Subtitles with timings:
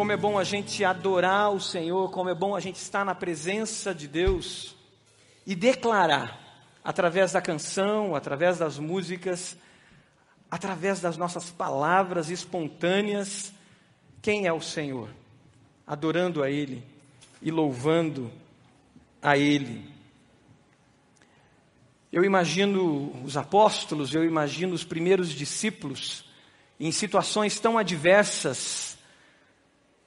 [0.00, 3.14] como é bom a gente adorar o Senhor, como é bom a gente estar na
[3.14, 4.74] presença de Deus
[5.46, 6.40] e declarar,
[6.82, 9.58] através da canção, através das músicas,
[10.50, 13.52] através das nossas palavras espontâneas,
[14.22, 15.10] quem é o Senhor,
[15.86, 16.82] adorando a Ele
[17.42, 18.32] e louvando
[19.20, 19.86] a Ele.
[22.10, 26.24] Eu imagino os apóstolos, eu imagino os primeiros discípulos
[26.80, 28.89] em situações tão adversas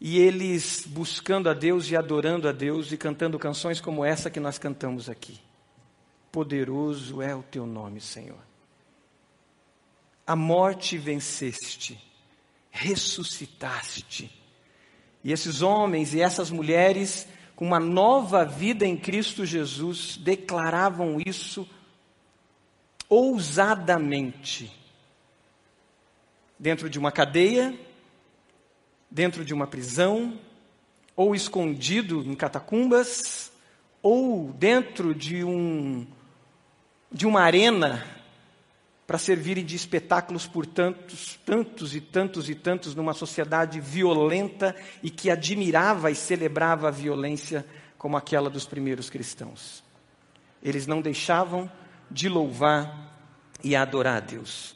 [0.06, 4.38] e eles buscando a Deus e adorando a Deus e cantando canções como essa que
[4.38, 5.40] nós cantamos aqui.
[6.30, 8.44] Poderoso é o teu nome, Senhor.
[10.28, 11.98] A morte venceste,
[12.70, 14.30] ressuscitaste.
[15.24, 21.66] E esses homens e essas mulheres, com uma nova vida em Cristo Jesus, declaravam isso
[23.08, 24.70] ousadamente.
[26.60, 27.74] Dentro de uma cadeia,
[29.14, 30.40] dentro de uma prisão,
[31.16, 33.52] ou escondido em catacumbas,
[34.02, 36.06] ou dentro de um
[37.12, 38.04] de uma arena
[39.06, 45.12] para servirem de espetáculos por tantos, tantos e tantos e tantos numa sociedade violenta e
[45.12, 47.64] que admirava e celebrava a violência
[48.00, 49.84] como aquela dos primeiros cristãos.
[50.64, 51.72] Eles não deixavam
[52.10, 53.16] de louvar
[53.64, 54.76] e adorar a Deus.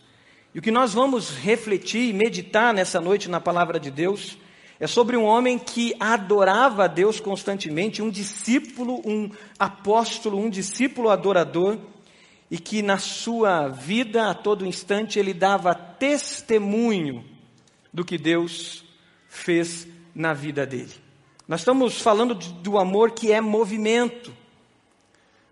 [0.57, 4.39] E o que nós vamos refletir e meditar nessa noite na palavra de Deus
[4.79, 11.11] é sobre um homem que adorava a Deus constantemente, um discípulo, um apóstolo, um discípulo
[11.11, 11.77] adorador,
[12.49, 17.23] e que na sua vida, a todo instante, ele dava testemunho
[17.93, 18.83] do que Deus
[19.29, 20.93] fez na vida dele.
[21.47, 24.33] Nós estamos falando do amor que é movimento.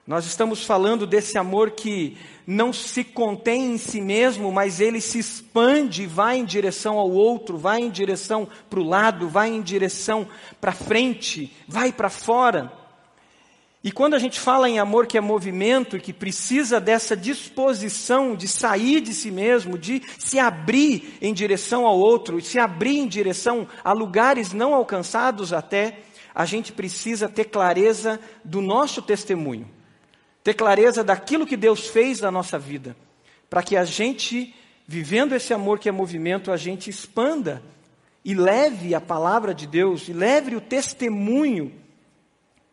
[0.08, 5.17] Nós estamos falando desse amor que não se contém em si mesmo, mas ele se
[5.17, 10.28] expande, vai em direção ao outro, vai em direção para o lado, vai em direção
[10.62, 12.72] para frente, vai para fora.
[13.84, 18.47] E quando a gente fala em amor que é movimento que precisa dessa disposição de
[18.47, 23.68] sair de si mesmo, de se abrir em direção ao outro, se abrir em direção
[23.84, 26.01] a lugares não alcançados até,
[26.34, 29.75] a gente precisa ter clareza do nosso testemunho
[30.45, 32.95] ter clareza daquilo que Deus fez na nossa vida,
[33.50, 34.53] para que a gente,
[34.88, 37.63] vivendo esse amor que é movimento, a gente expanda
[38.23, 41.73] e leve a palavra de Deus, e leve o testemunho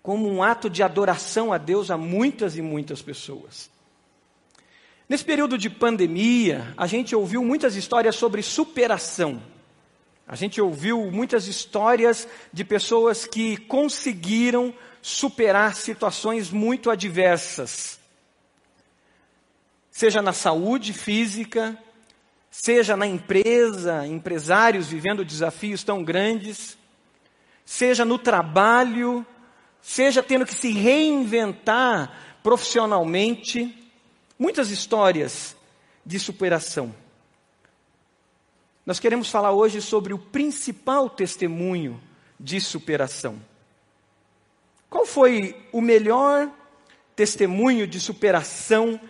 [0.03, 3.71] como um ato de adoração a Deus a muitas e muitas pessoas.
[5.09, 9.43] Nesse período de pandemia, a gente ouviu muitas histórias sobre superação.
[10.29, 17.99] A gente ouviu muitas histórias de pessoas que conseguiram superar situações muito adversas,
[19.91, 21.77] seja na saúde física,
[22.49, 26.79] seja na empresa, empresários vivendo desafios tão grandes,
[27.65, 29.27] seja no trabalho,
[29.81, 33.77] seja tendo que se reinventar profissionalmente,
[34.39, 35.57] muitas histórias
[36.07, 36.95] de superação.
[38.87, 42.01] Nós queremos falar hoje sobre o principal testemunho
[42.39, 43.52] de superação.
[44.93, 46.51] Qual foi o melhor
[47.17, 49.01] testemunho de superação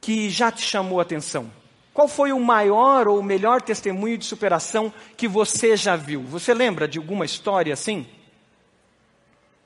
[0.00, 1.52] que já te chamou a atenção?
[1.92, 6.20] Qual foi o maior ou o melhor testemunho de superação que você já viu?
[6.24, 8.04] Você lembra de alguma história assim?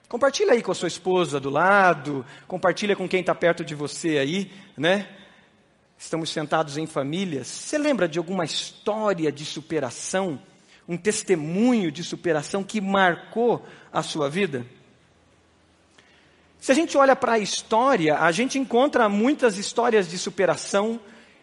[0.07, 4.19] Compartilha aí com a sua esposa do lado, compartilha com quem está perto de você
[4.19, 5.09] aí, né?
[5.97, 7.47] Estamos sentados em famílias.
[7.47, 10.39] Você lembra de alguma história de superação,
[10.87, 14.67] um testemunho de superação que marcou a sua vida?
[16.61, 21.01] Se a gente olha para a história, a gente encontra muitas histórias de superação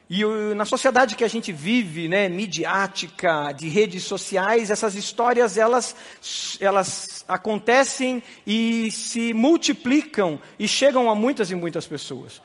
[0.10, 5.96] e na sociedade que a gente vive, né, midiática, de redes sociais, essas histórias elas,
[6.60, 12.42] elas acontecem e se multiplicam e chegam a muitas e muitas pessoas.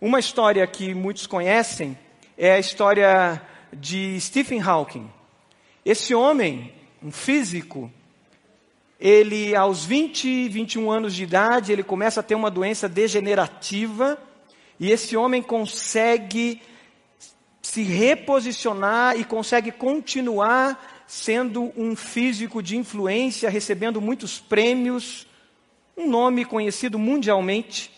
[0.00, 1.96] Uma história que muitos conhecem
[2.36, 3.40] é a história
[3.72, 5.08] de Stephen Hawking.
[5.84, 7.90] Esse homem, um físico,
[8.98, 14.18] ele aos 20, 21 anos de idade, ele começa a ter uma doença degenerativa
[14.80, 16.62] e esse homem consegue
[17.60, 25.26] se reposicionar e consegue continuar sendo um físico de influência, recebendo muitos prêmios,
[25.96, 27.90] um nome conhecido mundialmente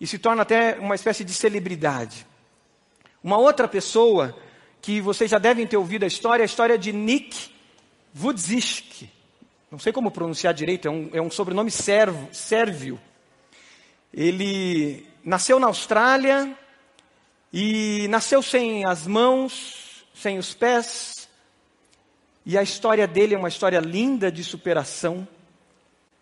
[0.00, 2.26] e se torna até uma espécie de celebridade.
[3.22, 4.36] Uma outra pessoa
[4.80, 7.50] que vocês já devem ter ouvido a história, é a história de Nick
[8.12, 9.10] Vudzic
[9.74, 12.96] não sei como pronunciar direito, é um, é um sobrenome servo, sérvio.
[14.12, 16.56] Ele nasceu na Austrália
[17.52, 21.28] e nasceu sem as mãos, sem os pés.
[22.46, 25.26] E a história dele é uma história linda de superação.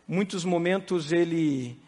[0.08, 1.78] Muitos momentos ele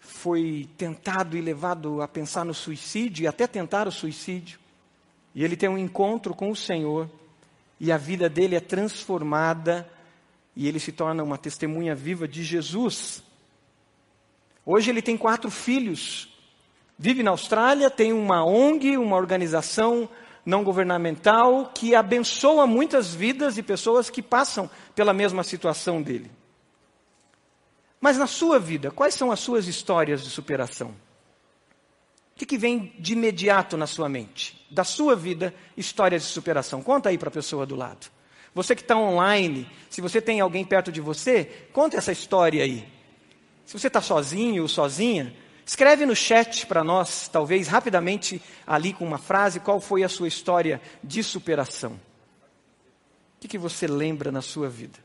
[0.00, 4.58] foi tentado e levado a pensar no suicídio e até tentar o suicídio.
[5.34, 7.06] E ele tem um encontro com o Senhor
[7.78, 9.86] e a vida dele é transformada
[10.54, 13.22] e ele se torna uma testemunha viva de Jesus.
[14.64, 16.28] Hoje ele tem quatro filhos,
[16.98, 20.08] vive na Austrália, tem uma ONG, uma organização
[20.44, 26.30] não governamental que abençoa muitas vidas de pessoas que passam pela mesma situação dele.
[28.00, 30.88] Mas na sua vida, quais são as suas histórias de superação?
[32.34, 34.66] O que, que vem de imediato na sua mente?
[34.70, 36.82] Da sua vida, histórias de superação.
[36.82, 38.10] Conta aí para a pessoa do lado.
[38.54, 42.86] Você que está online, se você tem alguém perto de você, conta essa história aí.
[43.64, 45.34] Se você está sozinho ou sozinha,
[45.64, 50.28] escreve no chat para nós, talvez rapidamente ali com uma frase, qual foi a sua
[50.28, 51.92] história de superação.
[51.92, 54.98] O que, que você lembra na sua vida?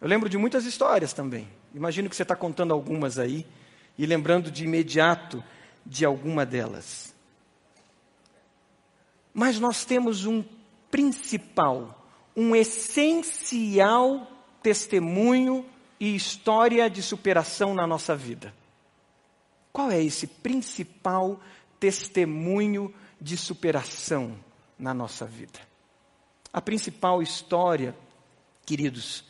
[0.00, 1.48] Eu lembro de muitas histórias também.
[1.74, 3.46] Imagino que você está contando algumas aí
[3.96, 5.42] e lembrando de imediato
[5.84, 7.14] de alguma delas.
[9.32, 10.44] Mas nós temos um
[10.90, 12.06] principal,
[12.36, 14.30] um essencial
[14.62, 15.64] testemunho
[15.98, 18.54] e história de superação na nossa vida.
[19.72, 21.40] Qual é esse principal
[21.78, 24.36] testemunho de superação
[24.78, 25.60] na nossa vida?
[26.52, 27.94] A principal história,
[28.64, 29.24] queridos,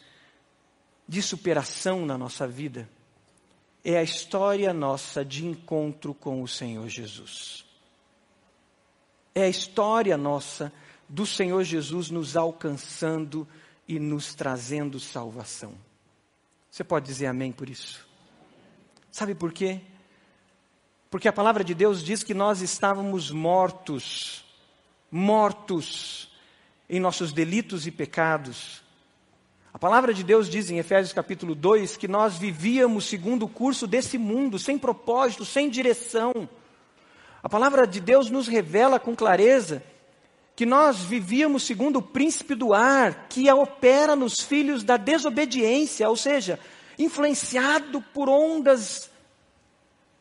[1.09, 2.89] de superação na nossa vida
[3.85, 7.65] é a história nossa de encontro com o Senhor Jesus.
[9.35, 10.73] É a história nossa
[11.09, 13.47] do Senhor Jesus nos alcançando
[13.87, 15.75] e nos trazendo salvação.
[16.71, 18.07] Você pode dizer amém por isso?
[19.11, 19.81] Sabe por quê?
[21.11, 24.45] Porque a palavra de Deus diz que nós estávamos mortos,
[25.11, 26.31] mortos
[26.89, 28.83] em nossos delitos e pecados,
[29.77, 33.87] a palavra de Deus diz em Efésios capítulo 2 que nós vivíamos segundo o curso
[33.87, 36.49] desse mundo, sem propósito, sem direção.
[37.43, 39.83] A palavra de Deus nos revela com clareza
[40.57, 46.17] que nós vivíamos segundo o príncipe do ar, que opera nos filhos da desobediência, ou
[46.17, 46.59] seja,
[46.99, 49.11] influenciado por ondas,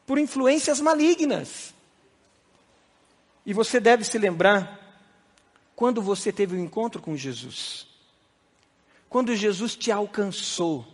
[0.06, 1.74] por influências malignas.
[3.46, 4.82] E você deve se lembrar
[5.74, 7.88] quando você teve o um encontro com Jesus.
[9.08, 10.86] Quando Jesus te alcançou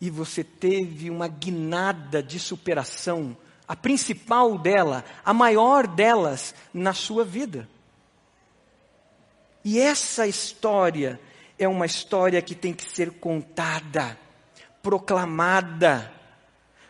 [0.00, 7.24] e você teve uma guinada de superação, a principal dela, a maior delas na sua
[7.24, 7.68] vida.
[9.64, 11.20] E essa história
[11.58, 14.18] é uma história que tem que ser contada,
[14.82, 16.12] proclamada,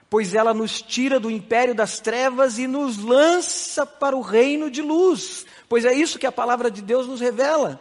[0.08, 4.82] pois ela nos tira do império das trevas e nos lança para o reino de
[4.82, 7.80] luz, pois é isso que a palavra de Deus nos revela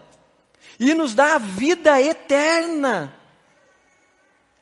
[0.79, 3.13] e nos dá a vida eterna.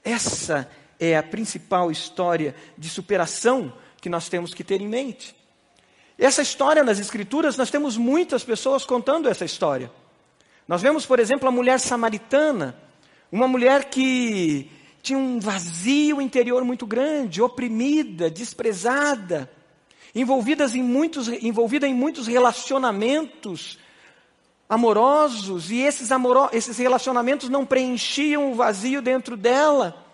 [0.03, 5.35] Essa é a principal história de superação que nós temos que ter em mente.
[6.17, 9.91] Essa história nas Escrituras, nós temos muitas pessoas contando essa história.
[10.67, 12.77] Nós vemos, por exemplo, a mulher samaritana,
[13.31, 14.69] uma mulher que
[15.01, 19.49] tinha um vazio interior muito grande, oprimida, desprezada,
[20.13, 23.79] envolvidas em muitos, envolvida em muitos relacionamentos
[24.67, 30.05] amorosos e esses, amoro esses relacionamentos não preenchiam o vazio dentro dela.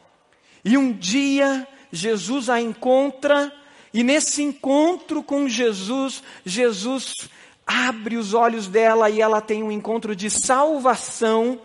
[0.64, 3.52] E um dia Jesus a encontra
[3.96, 7.30] e nesse encontro com Jesus, Jesus
[7.66, 11.58] abre os olhos dela e ela tem um encontro de salvação.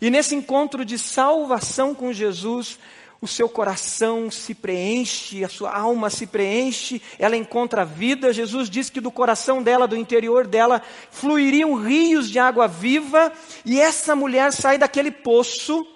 [0.00, 2.78] E nesse encontro de salvação com Jesus,
[3.20, 8.32] o seu coração se preenche, a sua alma se preenche, ela encontra vida.
[8.32, 13.30] Jesus diz que do coração dela, do interior dela, fluiriam rios de água viva,
[13.62, 15.86] e essa mulher sai daquele poço,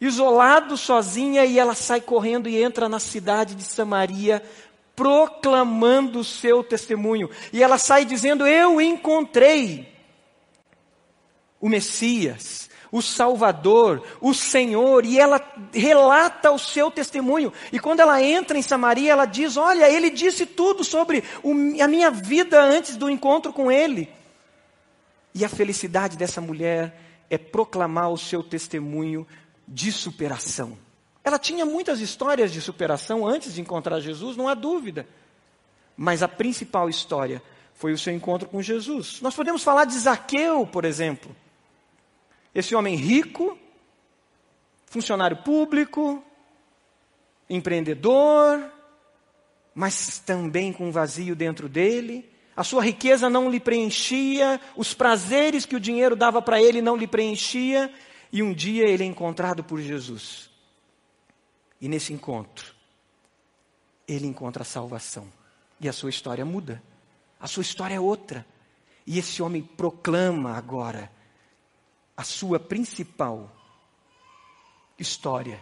[0.00, 4.42] isolado, sozinha, e ela sai correndo e entra na cidade de Samaria,
[4.94, 7.30] proclamando o seu testemunho.
[7.52, 9.88] E ela sai dizendo: Eu encontrei
[11.60, 15.40] o Messias o Salvador, o Senhor, e ela
[15.72, 17.52] relata o seu testemunho.
[17.72, 21.86] E quando ela entra em Samaria, ela diz: Olha, ele disse tudo sobre o, a
[21.86, 24.08] minha vida antes do encontro com ele.
[25.32, 29.26] E a felicidade dessa mulher é proclamar o seu testemunho
[29.66, 30.76] de superação.
[31.22, 35.06] Ela tinha muitas histórias de superação antes de encontrar Jesus, não há dúvida.
[35.96, 37.42] Mas a principal história
[37.74, 39.20] foi o seu encontro com Jesus.
[39.20, 41.34] Nós podemos falar de Zaqueu, por exemplo.
[42.54, 43.56] Esse homem rico,
[44.86, 46.22] funcionário público,
[47.48, 48.70] empreendedor,
[49.74, 52.28] mas também com um vazio dentro dele.
[52.56, 56.96] a sua riqueza não lhe preenchia, os prazeres que o dinheiro dava para ele não
[56.96, 57.90] lhe preenchia,
[58.30, 60.49] e um dia ele é encontrado por Jesus.
[61.80, 62.74] E nesse encontro,
[64.06, 65.26] ele encontra a salvação.
[65.80, 66.82] E a sua história muda.
[67.38, 68.44] A sua história é outra.
[69.06, 71.10] E esse homem proclama agora
[72.16, 73.50] a sua principal
[74.98, 75.58] história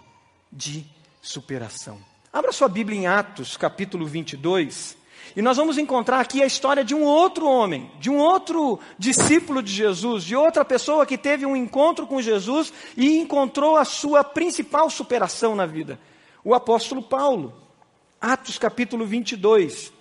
[0.50, 0.84] de
[1.22, 2.02] superação.
[2.32, 4.96] Abra sua Bíblia em Atos, capítulo 22,
[5.36, 9.62] e nós vamos encontrar aqui a história de um outro homem, de um outro discípulo
[9.62, 14.24] de Jesus, de outra pessoa que teve um encontro com Jesus e encontrou a sua
[14.24, 16.00] principal superação na vida.
[16.42, 17.54] O apóstolo Paulo.
[18.20, 19.92] Atos capítulo 22.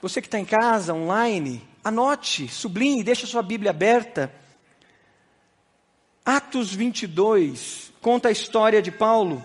[0.00, 4.32] Você que está em casa, online, anote, sublinhe, deixe a sua Bíblia aberta.
[6.24, 9.44] Atos 22 conta a história de Paulo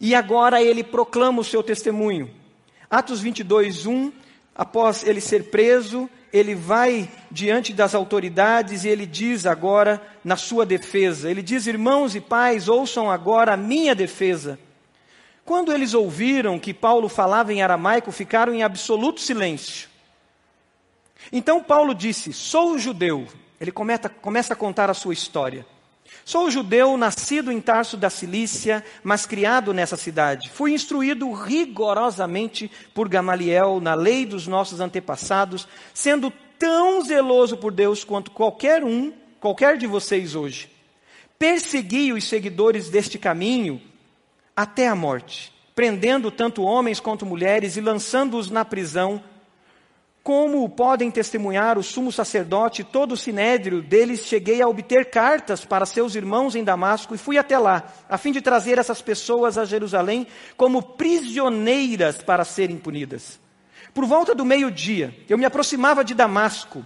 [0.00, 2.30] e agora ele proclama o seu testemunho.
[2.90, 4.12] Atos 22, 1,
[4.54, 10.66] após ele ser preso, ele vai diante das autoridades e ele diz agora na sua
[10.66, 14.58] defesa: ele diz, irmãos e pais, ouçam agora a minha defesa.
[15.44, 19.88] Quando eles ouviram que Paulo falava em aramaico, ficaram em absoluto silêncio.
[21.32, 23.26] Então Paulo disse: Sou judeu.
[23.60, 25.64] Ele começa, começa a contar a sua história.
[26.26, 30.50] Sou judeu, nascido em Tarso da Cilícia, mas criado nessa cidade.
[30.50, 38.02] Fui instruído rigorosamente por Gamaliel na lei dos nossos antepassados, sendo tão zeloso por Deus
[38.02, 40.68] quanto qualquer um, qualquer de vocês hoje.
[41.38, 43.80] Persegui os seguidores deste caminho
[44.56, 49.22] até a morte, prendendo tanto homens quanto mulheres e lançando-os na prisão
[50.26, 55.64] como podem testemunhar o sumo sacerdote e todo o sinédrio deles, cheguei a obter cartas
[55.64, 59.56] para seus irmãos em Damasco e fui até lá, a fim de trazer essas pessoas
[59.56, 63.38] a Jerusalém como prisioneiras para serem punidas.
[63.94, 66.84] Por volta do meio-dia, eu me aproximava de Damasco,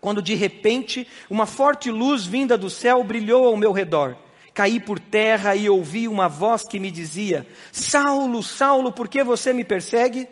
[0.00, 4.16] quando de repente uma forte luz vinda do céu brilhou ao meu redor.
[4.54, 9.52] Caí por terra e ouvi uma voz que me dizia: Saulo, Saulo, por que você
[9.52, 10.26] me persegue?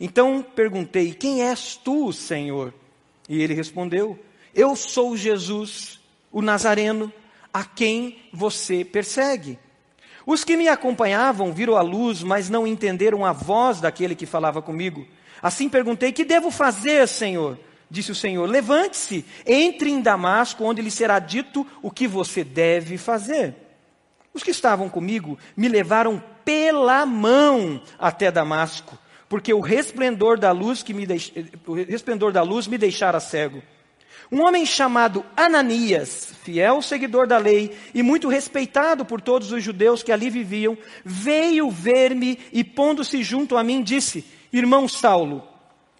[0.00, 2.72] Então perguntei: Quem és tu, Senhor?
[3.28, 4.18] E ele respondeu:
[4.54, 6.00] Eu sou Jesus,
[6.30, 7.12] o Nazareno,
[7.52, 9.58] a quem você persegue.
[10.26, 14.60] Os que me acompanhavam viram a luz, mas não entenderam a voz daquele que falava
[14.60, 15.06] comigo.
[15.42, 17.58] Assim perguntei: Que devo fazer, Senhor?
[17.90, 22.98] Disse o Senhor: Levante-se, entre em Damasco, onde lhe será dito o que você deve
[22.98, 23.54] fazer.
[24.34, 30.82] Os que estavam comigo me levaram pela mão até Damasco porque o resplendor da luz
[30.82, 31.32] que me deix...
[31.66, 33.62] o resplendor da luz me deixara cego.
[34.30, 40.02] Um homem chamado Ananias, fiel seguidor da lei e muito respeitado por todos os judeus
[40.02, 45.46] que ali viviam, veio ver-me e pondo-se junto a mim disse: Irmão Saulo,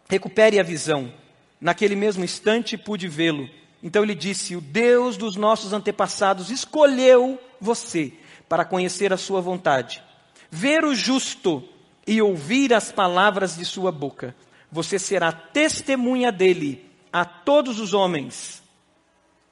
[0.08, 1.12] recupere a visão.
[1.60, 3.48] Naquele mesmo instante pude vê-lo.
[3.80, 8.12] Então ele disse: O Deus dos nossos antepassados escolheu você
[8.48, 10.02] para conhecer a sua vontade,
[10.50, 11.62] ver o justo
[12.06, 14.34] e ouvir as palavras de sua boca,
[14.70, 18.62] você será testemunha dele a todos os homens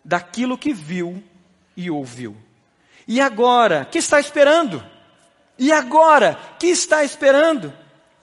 [0.04, 1.23] daquilo que viu
[1.76, 2.37] e ouviu.
[3.08, 4.84] E agora, que está esperando?
[5.58, 7.73] E agora, que está esperando?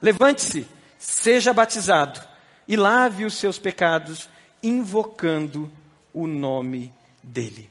[0.02, 2.22] Levante-se, seja batizado
[2.68, 4.30] e lave os seus pecados,
[4.64, 5.72] invocando
[6.14, 7.70] o nome dele.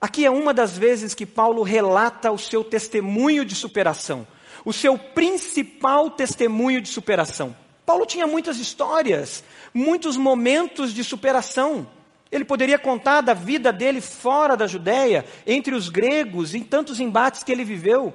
[0.00, 4.26] Aqui é uma das vezes que Paulo relata o seu testemunho de superação
[4.66, 7.54] o seu principal testemunho de superação.
[7.86, 11.86] Paulo tinha muitas histórias, muitos momentos de superação.
[12.32, 17.44] Ele poderia contar da vida dele fora da Judéia, entre os gregos, em tantos embates
[17.44, 18.12] que ele viveu.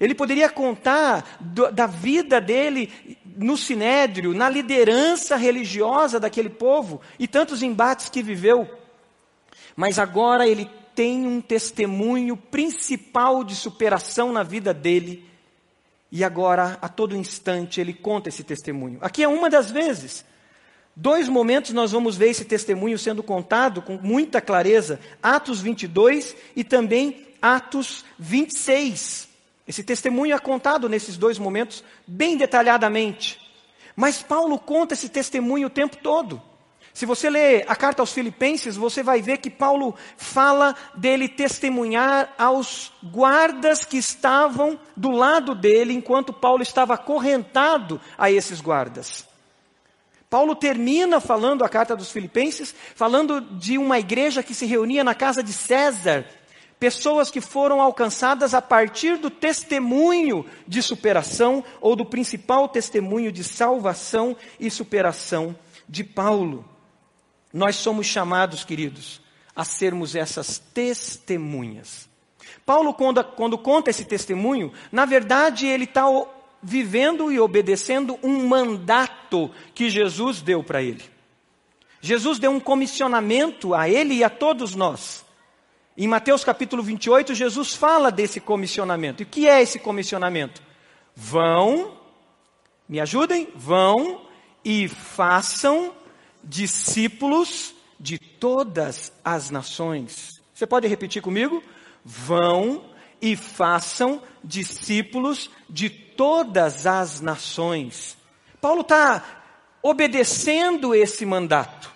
[0.00, 2.90] Ele poderia contar do, da vida dele
[3.36, 8.68] no sinédrio, na liderança religiosa daquele povo e tantos embates que viveu.
[9.76, 15.30] Mas agora ele tem um testemunho principal de superação na vida dele,
[16.14, 18.98] e agora, a todo instante, ele conta esse testemunho.
[19.00, 20.26] Aqui é uma das vezes.
[20.94, 26.62] Dois momentos nós vamos ver esse testemunho sendo contado com muita clareza: Atos 22 e
[26.62, 29.26] também Atos 26.
[29.66, 33.40] Esse testemunho é contado nesses dois momentos bem detalhadamente.
[33.96, 36.42] Mas Paulo conta esse testemunho o tempo todo.
[36.94, 42.34] Se você ler a carta aos Filipenses, você vai ver que Paulo fala dele testemunhar
[42.36, 49.26] aos guardas que estavam do lado dele enquanto Paulo estava acorrentado a esses guardas.
[50.28, 55.14] Paulo termina falando a carta dos Filipenses, falando de uma igreja que se reunia na
[55.14, 56.26] casa de César
[56.82, 63.44] pessoas que foram alcançadas a partir do testemunho de superação ou do principal testemunho de
[63.44, 65.54] salvação e superação
[65.88, 66.71] de Paulo.
[67.52, 69.20] Nós somos chamados, queridos,
[69.54, 72.08] a sermos essas testemunhas.
[72.64, 76.04] Paulo, quando, quando conta esse testemunho, na verdade ele está
[76.62, 81.02] vivendo e obedecendo um mandato que Jesus deu para ele.
[82.00, 85.24] Jesus deu um comissionamento a ele e a todos nós.
[85.96, 89.22] Em Mateus capítulo 28, Jesus fala desse comissionamento.
[89.22, 90.62] E o que é esse comissionamento?
[91.14, 91.96] Vão,
[92.88, 94.22] me ajudem, vão
[94.64, 95.92] e façam
[96.42, 100.40] discípulos de todas as nações.
[100.52, 101.62] Você pode repetir comigo?
[102.04, 102.84] Vão
[103.20, 108.16] e façam discípulos de todas as nações.
[108.60, 109.42] Paulo está
[109.82, 111.92] obedecendo esse mandato.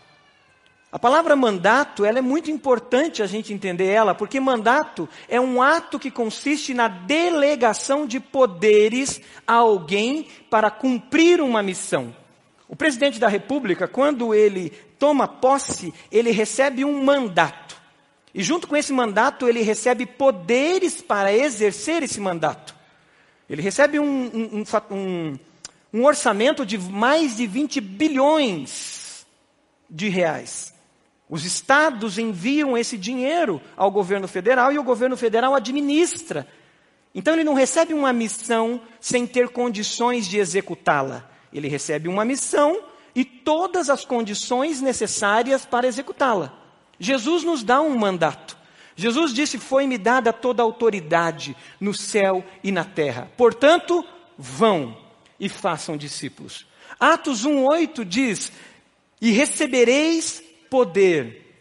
[0.91, 5.61] A palavra mandato, ela é muito importante a gente entender ela, porque mandato é um
[5.61, 12.15] ato que consiste na delegação de poderes a alguém para cumprir uma missão.
[12.68, 17.76] O presidente da República, quando ele toma posse, ele recebe um mandato.
[18.35, 22.75] E junto com esse mandato, ele recebe poderes para exercer esse mandato.
[23.49, 25.38] Ele recebe um, um, um,
[25.92, 29.26] um orçamento de mais de 20 bilhões
[29.88, 30.75] de reais.
[31.28, 36.46] Os estados enviam esse dinheiro ao governo federal e o governo federal administra.
[37.14, 41.36] Então ele não recebe uma missão sem ter condições de executá-la.
[41.53, 42.81] Ele recebe uma missão
[43.15, 46.53] e todas as condições necessárias para executá-la.
[46.99, 48.57] Jesus nos dá um mandato.
[48.95, 53.31] Jesus disse: Foi-me dada toda a autoridade no céu e na terra.
[53.37, 54.05] Portanto,
[54.37, 54.97] vão
[55.38, 56.67] e façam discípulos.
[56.99, 58.53] Atos 1,8 diz:
[59.21, 61.55] E recebereis poder,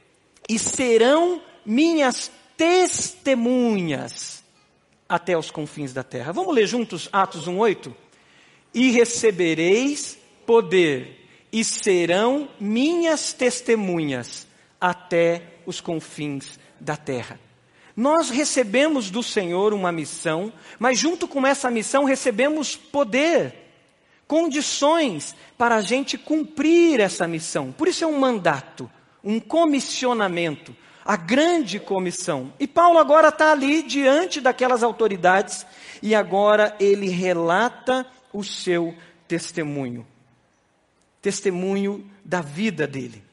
[0.48, 4.44] e serão minhas testemunhas
[5.08, 6.32] até os confins da terra.
[6.32, 7.94] Vamos ler juntos Atos 1,8?
[8.76, 14.46] E recebereis poder, e serão minhas testemunhas
[14.80, 17.40] até os confins da terra.
[17.96, 23.56] Nós recebemos do Senhor uma missão, mas junto com essa missão recebemos poder,
[24.28, 27.72] condições para a gente cumprir essa missão.
[27.72, 28.92] Por isso é um mandato,
[29.24, 32.52] um comissionamento, a grande comissão.
[32.60, 35.66] E Paulo agora está ali diante daquelas autoridades
[36.02, 38.06] e agora ele relata
[38.38, 38.96] o seu
[39.28, 40.06] testemunho.
[41.22, 43.24] Testemunho da vida dele.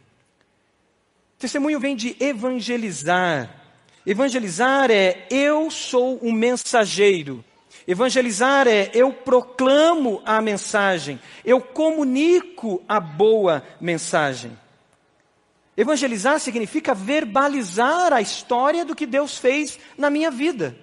[1.38, 3.62] Testemunho vem de evangelizar.
[4.07, 7.45] Evangelizar é eu sou um mensageiro.
[7.87, 14.57] Evangelizar é eu proclamo a mensagem, eu comunico a boa mensagem.
[15.77, 20.77] Evangelizar significa verbalizar a história do que Deus fez na minha vida.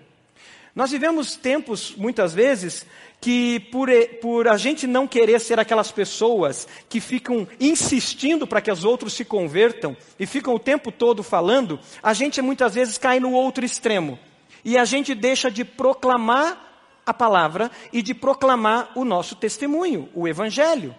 [0.75, 2.85] Nós vivemos tempos, muitas vezes,
[3.19, 3.89] que por,
[4.21, 9.13] por a gente não querer ser aquelas pessoas que ficam insistindo para que os outros
[9.13, 13.65] se convertam e ficam o tempo todo falando, a gente muitas vezes cai no outro
[13.65, 14.17] extremo.
[14.63, 16.67] E a gente deixa de proclamar
[17.05, 20.95] a palavra e de proclamar o nosso testemunho, o evangelho,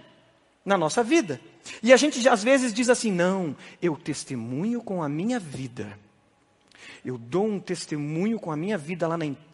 [0.64, 1.40] na nossa vida.
[1.82, 5.98] E a gente às vezes diz assim: não, eu testemunho com a minha vida.
[7.04, 9.49] Eu dou um testemunho com a minha vida lá na empresa.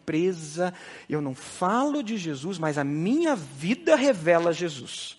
[1.09, 5.17] Eu não falo de Jesus, mas a minha vida revela Jesus.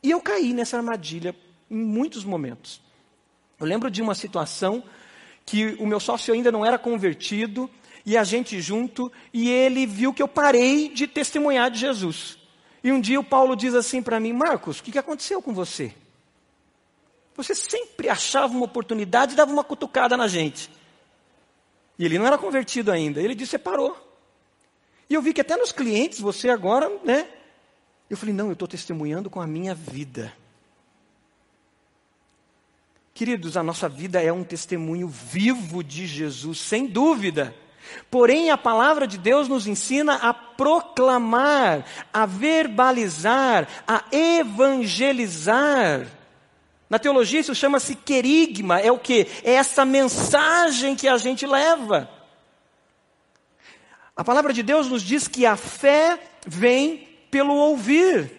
[0.00, 1.34] E eu caí nessa armadilha
[1.68, 2.80] em muitos momentos.
[3.58, 4.84] Eu lembro de uma situação
[5.44, 7.68] que o meu sócio ainda não era convertido
[8.06, 12.38] e a gente junto e ele viu que eu parei de testemunhar de Jesus.
[12.84, 15.52] E um dia o Paulo diz assim para mim: Marcos, o que, que aconteceu com
[15.52, 15.92] você?
[17.34, 20.70] Você sempre achava uma oportunidade e dava uma cutucada na gente.
[21.98, 23.20] E ele não era convertido ainda.
[23.20, 24.11] Ele disse: Você parou.
[25.12, 27.28] E eu vi que até nos clientes, você agora, né?
[28.08, 30.32] Eu falei: Não, eu estou testemunhando com a minha vida.
[33.12, 37.54] Queridos, a nossa vida é um testemunho vivo de Jesus, sem dúvida.
[38.10, 46.06] Porém, a palavra de Deus nos ensina a proclamar, a verbalizar, a evangelizar.
[46.88, 49.26] Na teologia isso chama-se querigma, é o que?
[49.44, 52.21] É essa mensagem que a gente leva.
[54.16, 58.30] A palavra de Deus nos diz que a fé vem pelo ouvir.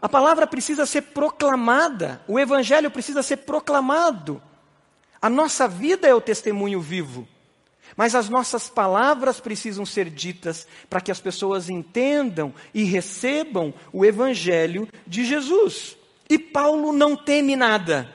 [0.00, 4.42] A palavra precisa ser proclamada, o evangelho precisa ser proclamado.
[5.20, 7.26] A nossa vida é o testemunho vivo.
[7.96, 14.04] Mas as nossas palavras precisam ser ditas para que as pessoas entendam e recebam o
[14.04, 15.96] Evangelho de Jesus.
[16.28, 18.12] E Paulo não teme nada.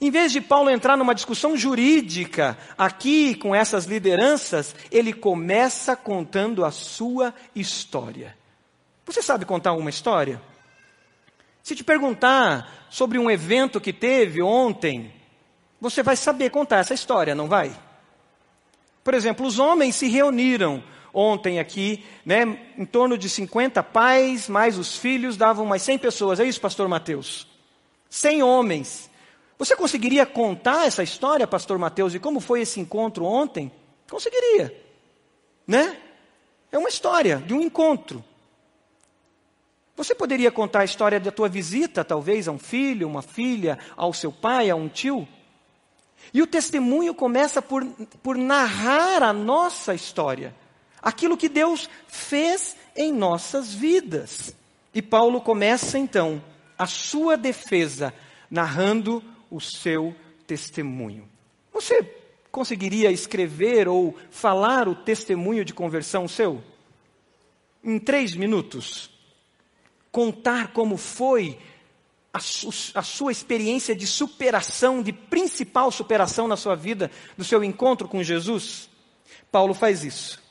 [0.00, 6.64] Em vez de Paulo entrar numa discussão jurídica aqui com essas lideranças, ele começa contando
[6.64, 8.36] a sua história.
[9.06, 10.40] Você sabe contar uma história?
[11.62, 15.12] Se te perguntar sobre um evento que teve ontem,
[15.80, 17.76] você vai saber contar essa história, não vai?
[19.02, 20.82] Por exemplo, os homens se reuniram
[21.14, 26.38] ontem aqui, né, em torno de 50 pais, mais os filhos, davam umas 100 pessoas.
[26.38, 27.46] É isso, pastor Mateus?
[28.10, 29.05] 100 homens.
[29.58, 33.72] Você conseguiria contar essa história, pastor Mateus, e como foi esse encontro ontem?
[34.08, 34.74] Conseguiria.
[35.66, 35.96] Né?
[36.70, 38.22] É uma história de um encontro.
[39.96, 44.12] Você poderia contar a história da tua visita, talvez, a um filho, uma filha, ao
[44.12, 45.26] seu pai, a um tio?
[46.34, 47.82] E o testemunho começa por,
[48.22, 50.54] por narrar a nossa história,
[51.00, 54.54] aquilo que Deus fez em nossas vidas.
[54.92, 56.42] E Paulo começa então
[56.78, 58.12] a sua defesa,
[58.50, 60.14] narrando o seu
[60.46, 61.28] testemunho.
[61.72, 62.02] Você
[62.50, 66.62] conseguiria escrever ou falar o testemunho de conversão seu?
[67.84, 69.10] Em três minutos?
[70.10, 71.58] Contar como foi
[72.32, 77.62] a, su a sua experiência de superação, de principal superação na sua vida, do seu
[77.62, 78.88] encontro com Jesus?
[79.50, 80.42] Paulo faz isso.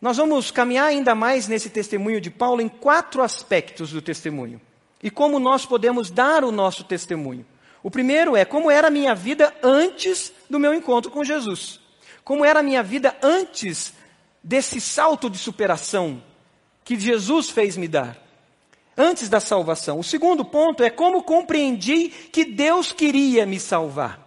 [0.00, 4.60] Nós vamos caminhar ainda mais nesse testemunho de Paulo em quatro aspectos do testemunho.
[5.02, 7.44] E como nós podemos dar o nosso testemunho.
[7.82, 11.80] O primeiro é como era a minha vida antes do meu encontro com Jesus.
[12.22, 13.94] Como era a minha vida antes
[14.42, 16.22] desse salto de superação
[16.84, 18.18] que Jesus fez me dar.
[18.96, 19.98] Antes da salvação.
[19.98, 24.20] O segundo ponto é como compreendi que Deus queria me salvar.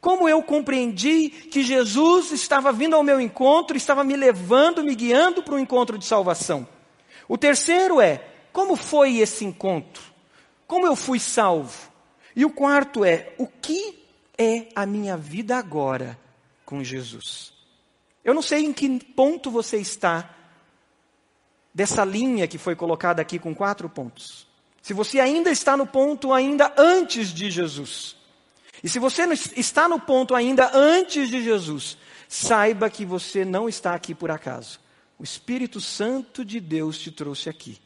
[0.00, 5.42] Como eu compreendi que Jesus estava vindo ao meu encontro, estava me levando, me guiando
[5.42, 6.66] para um encontro de salvação.
[7.28, 10.02] O terceiro é como foi esse encontro?
[10.66, 11.89] Como eu fui salvo?
[12.34, 13.98] E o quarto é: o que
[14.38, 16.18] é a minha vida agora
[16.64, 17.52] com Jesus?
[18.24, 20.34] Eu não sei em que ponto você está
[21.74, 24.46] dessa linha que foi colocada aqui com quatro pontos.
[24.82, 28.16] Se você ainda está no ponto ainda antes de Jesus.
[28.82, 29.22] E se você
[29.56, 34.80] está no ponto ainda antes de Jesus, saiba que você não está aqui por acaso.
[35.18, 37.78] O Espírito Santo de Deus te trouxe aqui.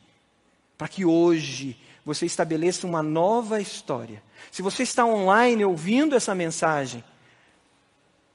[0.78, 4.22] Para que hoje você estabeleça uma nova história.
[4.50, 7.02] Se você está online ouvindo essa mensagem,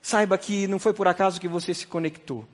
[0.01, 2.47] saiba que não foi por acaso que você se conectou,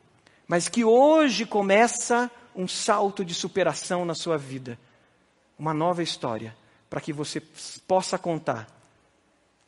[0.47, 4.77] mas que hoje começa um salto de superação na sua vida,
[5.57, 6.55] uma nova história,
[6.89, 7.41] para que você
[7.87, 8.67] possa contar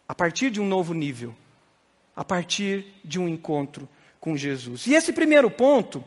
[0.07, 1.36] a partir de um novo nível,
[2.15, 3.88] a partir de um encontro
[4.19, 4.88] com Jesus.
[4.88, 6.03] E esse primeiro ponto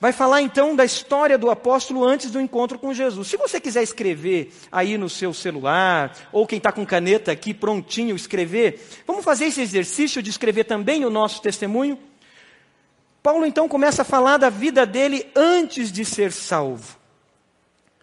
[0.00, 3.26] Vai falar então da história do apóstolo antes do encontro com Jesus.
[3.26, 8.14] Se você quiser escrever aí no seu celular, ou quem está com caneta aqui prontinho
[8.14, 11.98] escrever, vamos fazer esse exercício de escrever também o nosso testemunho?
[13.20, 16.96] Paulo então começa a falar da vida dele antes de ser salvo.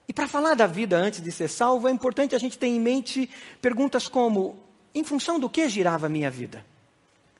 [0.06, 2.80] E para falar da vida antes de ser salvo, é importante a gente ter em
[2.80, 3.30] mente
[3.62, 4.60] perguntas como:
[4.94, 6.66] em função do que girava a minha vida?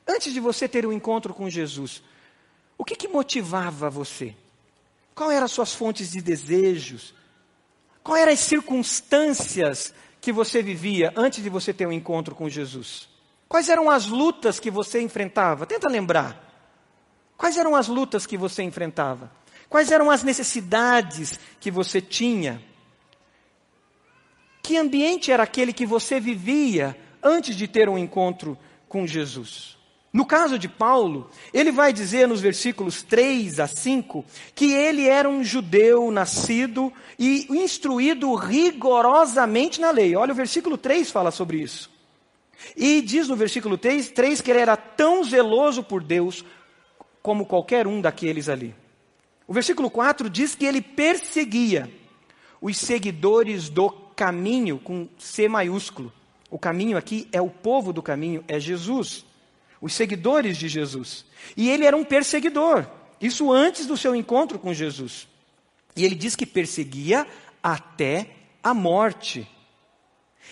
[0.08, 2.02] Antes de você ter o um encontro com Jesus,
[2.78, 4.34] o que, que motivava você?
[5.16, 7.14] Qual eram as suas fontes de desejos?
[8.04, 13.08] Quais eram as circunstâncias que você vivia antes de você ter um encontro com Jesus?
[13.48, 15.64] Quais eram as lutas que você enfrentava?
[15.64, 16.38] Tenta lembrar.
[17.34, 19.32] Quais eram as lutas que você enfrentava?
[19.70, 22.62] Quais eram as necessidades que você tinha?
[24.62, 29.75] Que ambiente era aquele que você vivia antes de ter um encontro com Jesus?
[30.16, 34.24] No caso de Paulo, ele vai dizer nos versículos 3 a 5
[34.54, 40.16] que ele era um judeu nascido e instruído rigorosamente na lei.
[40.16, 41.90] Olha, o versículo 3 fala sobre isso.
[42.74, 46.42] E diz no versículo 3, 3 que ele era tão zeloso por Deus
[47.20, 48.74] como qualquer um daqueles ali.
[49.46, 51.90] O versículo 4 diz que ele perseguia
[52.58, 56.10] os seguidores do caminho, com C maiúsculo.
[56.50, 59.26] O caminho aqui é o povo do caminho, é Jesus
[59.80, 61.24] os seguidores de Jesus.
[61.56, 62.86] E ele era um perseguidor,
[63.20, 65.28] isso antes do seu encontro com Jesus.
[65.94, 67.26] E ele diz que perseguia
[67.62, 68.30] até
[68.62, 69.48] a morte.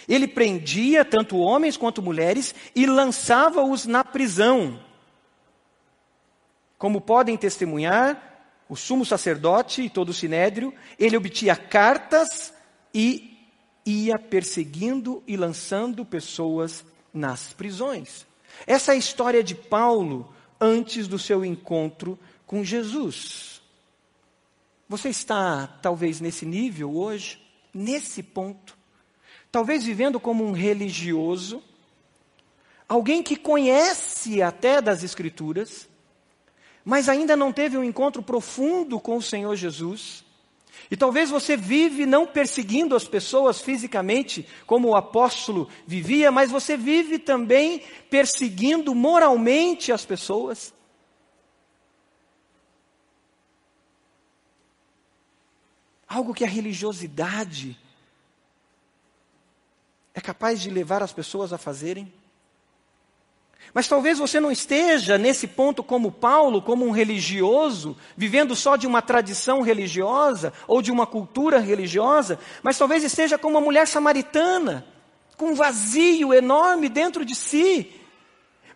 [0.09, 4.81] Ele prendia tanto homens quanto mulheres e lançava-os na prisão.
[6.79, 8.35] Como podem testemunhar,
[8.69, 12.53] o sumo sacerdote e todo o sinédrio, ele obtinha cartas
[12.93, 13.35] e
[13.85, 18.27] ia perseguindo e lançando pessoas nas prisões.
[18.67, 23.63] Essa é a história de Paulo antes do seu encontro com Jesus.
[24.89, 27.41] Você está, talvez, nesse nível hoje,
[27.73, 28.77] nesse ponto,
[29.51, 31.63] talvez vivendo como um religioso,
[32.89, 35.89] alguém que conhece até das Escrituras,
[36.85, 40.24] mas ainda não teve um encontro profundo com o Senhor Jesus.
[40.95, 46.77] E talvez você vive não perseguindo as pessoas fisicamente, como o apóstolo vivia, mas você
[46.77, 50.73] vive também perseguindo moralmente as pessoas.
[56.07, 57.77] Algo que a religiosidade
[60.15, 62.13] é capaz de levar as pessoas a fazerem.
[63.73, 68.87] Mas talvez você não esteja nesse ponto como Paulo, como um religioso, vivendo só de
[68.87, 74.87] uma tradição religiosa ou de uma cultura religiosa, mas talvez esteja como uma mulher samaritana,
[75.37, 77.91] com um vazio enorme dentro de si,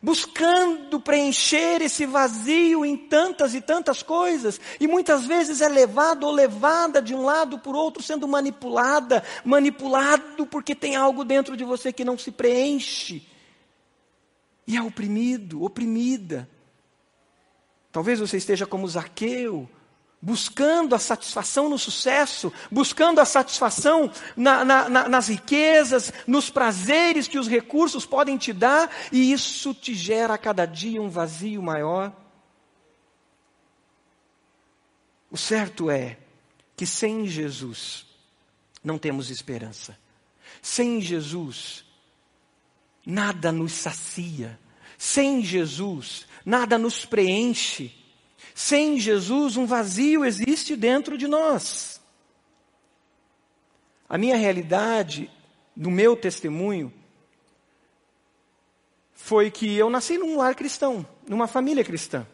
[0.02, 6.32] buscando preencher esse vazio em tantas e tantas coisas, e muitas vezes é levado ou
[6.32, 11.92] levada de um lado por outro, sendo manipulada, manipulado porque tem algo dentro de você
[11.92, 13.26] que não se preenche.
[14.68, 16.46] E é oprimido, oprimida.
[17.90, 19.66] Talvez você esteja como Zaqueu,
[20.20, 27.26] buscando a satisfação no sucesso, buscando a satisfação na, na, na, nas riquezas, nos prazeres
[27.26, 31.62] que os recursos podem te dar, e isso te gera a cada dia um vazio
[31.62, 32.12] maior.
[35.30, 36.18] O certo é
[36.76, 38.04] que sem Jesus
[38.84, 39.98] não temos esperança.
[40.60, 41.87] Sem Jesus,
[43.08, 44.58] nada nos sacia.
[44.98, 47.94] Sem Jesus, nada nos preenche.
[48.54, 52.02] Sem Jesus, um vazio existe dentro de nós.
[54.06, 55.30] A minha realidade,
[55.74, 56.92] no meu testemunho,
[59.14, 62.26] foi que eu nasci num lar cristão, numa família cristã,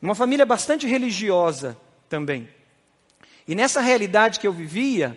[0.00, 1.76] numa família bastante religiosa
[2.08, 2.48] também.
[3.48, 5.16] E nessa realidade que eu vivia,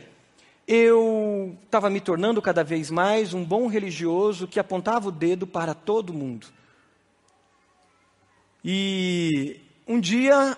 [0.67, 5.73] eu estava me tornando cada vez mais um bom religioso que apontava o dedo para
[5.73, 6.47] todo mundo.
[8.65, 10.57] E um dia,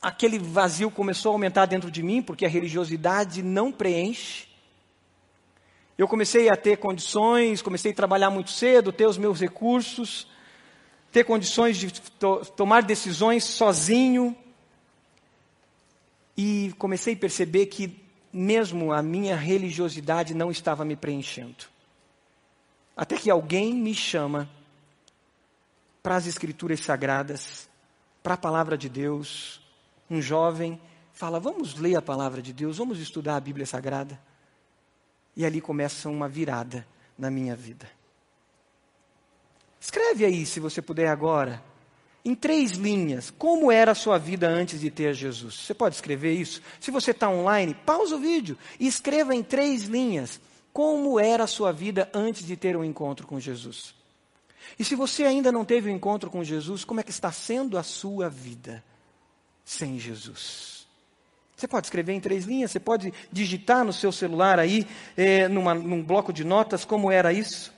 [0.00, 4.46] aquele vazio começou a aumentar dentro de mim, porque a religiosidade não preenche.
[5.98, 10.28] Eu comecei a ter condições, comecei a trabalhar muito cedo, ter os meus recursos,
[11.10, 14.36] ter condições de to tomar decisões sozinho.
[16.36, 17.99] E comecei a perceber que
[18.32, 21.64] mesmo a minha religiosidade não estava me preenchendo.
[22.96, 24.48] Até que alguém me chama
[26.02, 27.68] para as Escrituras Sagradas
[28.22, 29.60] para a palavra de Deus.
[30.08, 30.80] Um jovem
[31.12, 34.20] fala: Vamos ler a palavra de Deus, vamos estudar a Bíblia Sagrada.
[35.36, 37.88] E ali começa uma virada na minha vida.
[39.80, 41.62] Escreve aí, se você puder agora,
[42.24, 45.54] em três linhas, como era a sua vida antes de ter Jesus.
[45.54, 46.60] Você pode escrever isso?
[46.78, 50.40] Se você está online, pausa o vídeo e escreva em três linhas
[50.72, 53.94] como era a sua vida antes de ter um encontro com Jesus.
[54.78, 57.76] E se você ainda não teve um encontro com Jesus, como é que está sendo
[57.76, 58.84] a sua vida
[59.64, 60.86] sem Jesus?
[61.56, 65.74] Você pode escrever em três linhas, você pode digitar no seu celular aí, é, numa,
[65.74, 67.72] num bloco de notas, como era isso.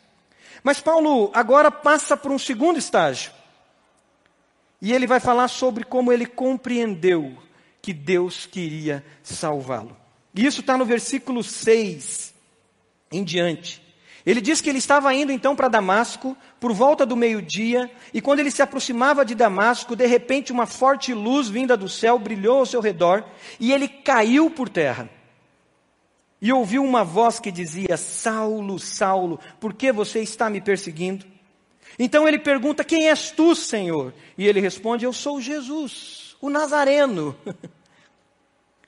[0.63, 3.33] Mas Paulo agora passa por um segundo estágio.
[4.83, 7.39] E ele vai falar sobre como ele compreendeu
[7.81, 9.97] que Deus queria salvá-lo.
[10.35, 12.35] E isso está no versículo 6
[13.13, 13.81] em diante.
[14.27, 18.41] Ele diz que ele estava indo então para Damasco por volta do meio-dia, e quando
[18.41, 22.67] ele se aproximava de Damasco, de repente uma forte luz vinda do céu brilhou ao
[22.67, 23.25] seu redor,
[23.61, 25.09] e ele caiu por terra.
[26.41, 31.32] E ouviu uma voz que dizia: Saulo, Saulo, por que você está me perseguindo?
[31.99, 34.13] Então ele pergunta: Quem és tu, Senhor?
[34.37, 37.37] E ele responde: Eu sou Jesus, o Nazareno.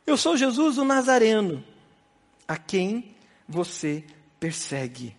[0.07, 1.65] Eu sou Jesus, o Nazareno,
[2.47, 3.15] a quem
[3.49, 4.05] você
[4.39, 5.17] persegue.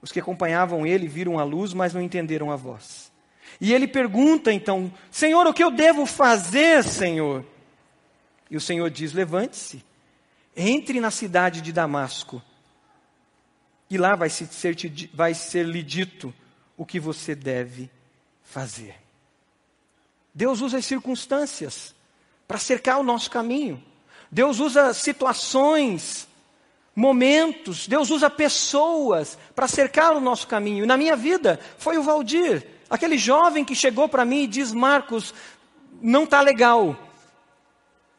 [0.00, 3.12] Os que acompanhavam ele viram a luz, mas não entenderam a voz.
[3.60, 7.44] E ele pergunta então: Senhor, o que eu devo fazer, Senhor?
[8.50, 9.84] E o Senhor diz: Levante-se,
[10.56, 12.42] entre na cidade de Damasco,
[13.88, 14.48] e lá vai ser,
[15.14, 16.34] vai ser lhe dito
[16.76, 17.90] o que você deve
[18.42, 18.96] fazer.
[20.34, 21.94] Deus usa as circunstâncias
[22.46, 23.82] para cercar o nosso caminho.
[24.30, 26.28] Deus usa situações
[26.94, 30.84] momentos, Deus usa pessoas para cercar o nosso caminho.
[30.84, 34.72] E na minha vida foi o Valdir, aquele jovem que chegou para mim e diz:
[34.72, 35.32] Marcos,
[36.00, 36.96] não está legal.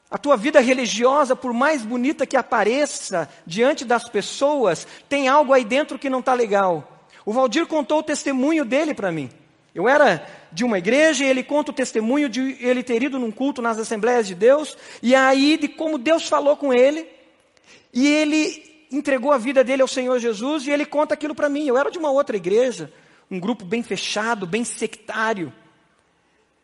[0.09, 5.65] A tua vida religiosa, por mais bonita que apareça diante das pessoas, tem algo aí
[5.65, 7.05] dentro que não está legal.
[7.25, 9.29] O Valdir contou o testemunho dele para mim.
[9.75, 13.31] Eu era de uma igreja e ele conta o testemunho de ele ter ido num
[13.31, 17.05] culto nas Assembleias de Deus, e aí de como Deus falou com ele,
[17.93, 21.67] e ele entregou a vida dele ao Senhor Jesus e ele conta aquilo para mim.
[21.67, 22.91] Eu era de uma outra igreja,
[23.29, 25.53] um grupo bem fechado, bem sectário.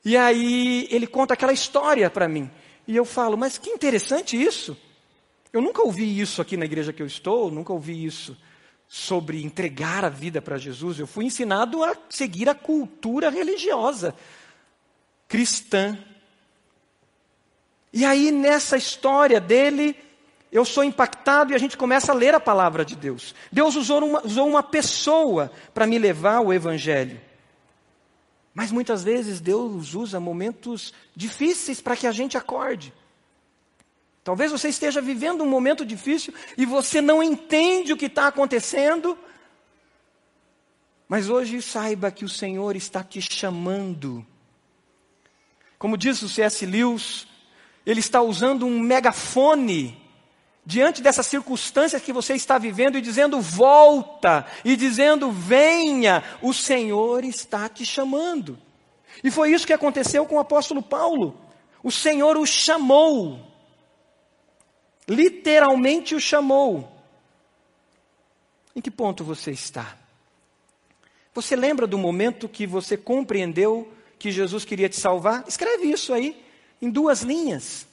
[0.06, 2.50] E aí ele conta aquela história para mim.
[2.88, 4.78] E eu falo, mas que interessante isso.
[5.52, 8.36] Eu nunca ouvi isso aqui na igreja que eu estou, nunca ouvi isso
[8.88, 11.00] sobre entregar a vida para Jesus.
[11.00, 14.16] Eu fui ensinado a seguir a cultura religiosa
[15.28, 15.98] cristã.
[17.92, 19.96] E aí nessa história dele,
[20.52, 23.34] eu sou impactado e a gente começa a ler a palavra de Deus.
[23.52, 27.20] Deus usou uma, usou uma pessoa para me levar ao Evangelho.
[28.54, 32.94] Mas muitas vezes Deus usa momentos difíceis para que a gente acorde.
[34.24, 39.18] Talvez você esteja vivendo um momento difícil e você não entende o que está acontecendo.
[41.10, 44.26] Mas hoje saiba que o Senhor está te chamando.
[45.78, 46.66] Como diz o C.S.
[46.66, 47.28] Lewis,
[47.86, 50.03] ele está usando um megafone
[50.66, 57.24] diante dessas circunstâncias que você está vivendo e dizendo volta, e dizendo venha, o Senhor
[57.26, 58.58] está te chamando.
[59.24, 61.38] E foi isso que aconteceu com o apóstolo Paulo.
[61.84, 63.40] O Senhor o chamou,
[65.08, 66.90] literalmente o chamou.
[68.76, 69.98] Em que ponto você está?
[71.34, 75.44] Você lembra do momento que você compreendeu que Jesus queria te salvar?
[75.48, 76.42] Escreve isso aí,
[76.82, 77.86] em duas linhas.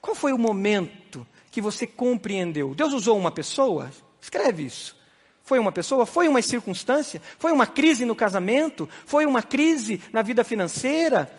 [0.00, 2.74] Qual foi o momento que você compreendeu?
[2.74, 3.88] Deus usou uma pessoa?
[4.20, 4.96] Escreve isso.
[5.44, 6.04] Foi uma pessoa?
[6.04, 7.22] Foi uma circunstância?
[7.38, 8.88] Foi uma crise no casamento?
[9.06, 11.32] Foi uma crise na vida financeira?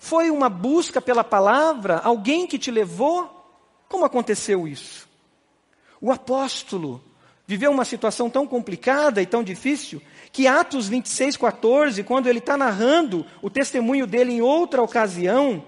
[0.00, 1.98] Foi uma busca pela palavra?
[1.98, 3.30] Alguém que te levou?
[3.88, 5.08] Como aconteceu isso?
[6.00, 7.00] O apóstolo
[7.46, 12.56] viveu uma situação tão complicada e tão difícil que Atos 26, 14, quando ele está
[12.56, 15.62] narrando o testemunho dele em outra ocasião,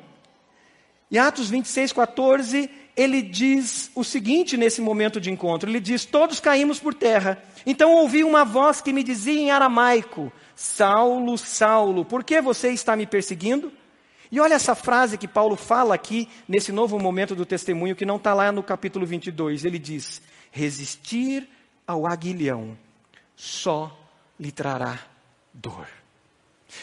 [1.11, 6.41] e Atos 26, 14, ele diz o seguinte nesse momento de encontro: ele diz, Todos
[6.41, 7.41] caímos por terra.
[7.65, 12.97] Então ouvi uma voz que me dizia em aramaico: Saulo, Saulo, por que você está
[12.97, 13.73] me perseguindo?
[14.33, 18.17] E olha essa frase que Paulo fala aqui, nesse novo momento do testemunho, que não
[18.17, 19.65] está lá no capítulo 22.
[19.65, 21.49] Ele diz: Resistir
[21.87, 22.77] ao aguilhão
[23.37, 23.97] só
[24.41, 24.99] lhe trará
[25.55, 25.87] dor.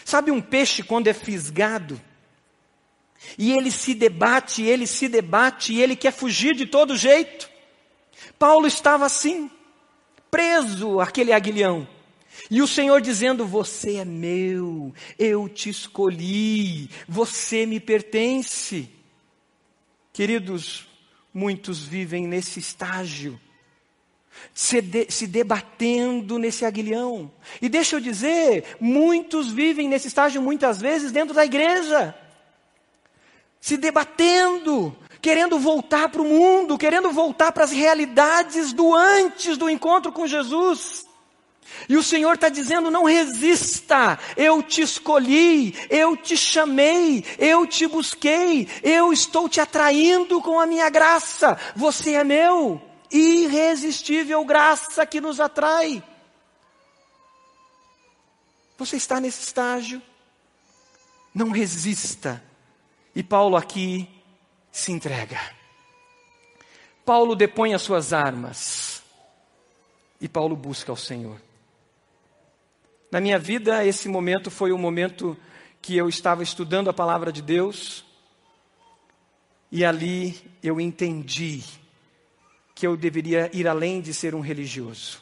[0.06, 2.00] Sabe um peixe quando é fisgado?
[3.38, 7.50] E ele se debate, ele se debate, e ele quer fugir de todo jeito.
[8.38, 9.50] Paulo estava assim,
[10.30, 11.88] preso àquele aguilhão.
[12.50, 18.90] E o Senhor dizendo: Você é meu, eu te escolhi, você me pertence.
[20.14, 20.88] Queridos,
[21.34, 23.40] muitos vivem nesse estágio,
[24.54, 27.32] se, de, se, debatendo nesse aguilhão.
[27.62, 32.16] E deixa eu dizer, muitos vivem nesse estágio muitas vezes dentro da igreja
[33.66, 39.68] se debatendo, querendo voltar para o mundo, querendo voltar para as realidades do antes do
[39.68, 41.04] encontro com Jesus.
[41.90, 47.88] E o Senhor está dizendo: não resista, eu te escolhi, eu te chamei, eu te
[47.88, 52.80] busquei, eu estou te atraindo com a minha graça, você é meu,
[53.12, 56.04] irresistível graça que nos atrai.
[58.78, 60.00] Você está nesse estágio?
[61.34, 62.45] Não resista
[63.16, 64.10] e Paulo aqui
[64.72, 65.40] se entrega.
[67.06, 69.02] Paulo depõe as suas armas.
[70.20, 71.40] E Paulo busca ao Senhor.
[73.12, 75.38] Na minha vida, esse momento foi o momento
[75.82, 78.04] que eu estava estudando a palavra de Deus.
[79.72, 81.64] E ali eu entendi
[82.74, 85.22] que eu deveria ir além de ser um religioso.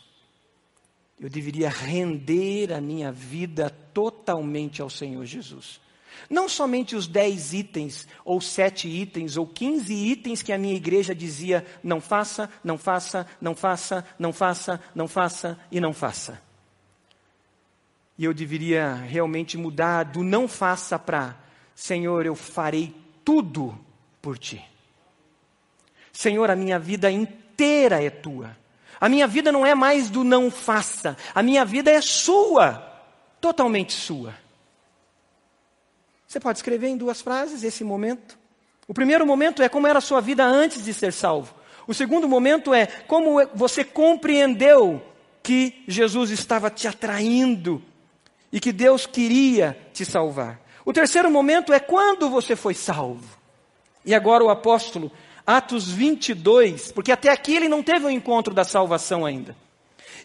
[1.20, 5.80] Eu deveria render a minha vida totalmente ao Senhor Jesus.
[6.30, 11.14] Não somente os dez itens, ou sete itens, ou quinze itens que a minha igreja
[11.14, 16.42] dizia: não faça, não faça, não faça, não faça, não faça e não faça.
[18.18, 21.44] E eu deveria realmente mudar do não faça para
[21.76, 22.94] Senhor, eu farei
[23.26, 23.78] tudo
[24.22, 24.64] por ti.
[26.12, 28.56] Senhor, a minha vida inteira é tua.
[29.00, 32.76] A minha vida não é mais do não faça, a minha vida é sua,
[33.42, 34.34] totalmente sua.
[36.34, 38.40] Você pode escrever em duas frases esse momento.
[38.88, 41.54] O primeiro momento é como era a sua vida antes de ser salvo.
[41.86, 45.00] O segundo momento é como você compreendeu
[45.44, 47.84] que Jesus estava te atraindo
[48.52, 50.60] e que Deus queria te salvar.
[50.84, 53.38] O terceiro momento é quando você foi salvo.
[54.04, 55.12] E agora o apóstolo,
[55.46, 59.56] Atos 22, porque até aqui ele não teve o um encontro da salvação ainda.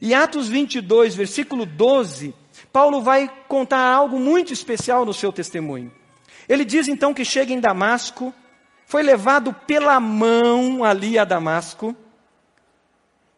[0.01, 2.35] E Atos 22, versículo 12,
[2.73, 5.98] Paulo vai contar algo muito especial no seu testemunho.
[6.49, 8.33] Ele diz então que chega em Damasco,
[8.87, 11.95] foi levado pela mão ali a Damasco,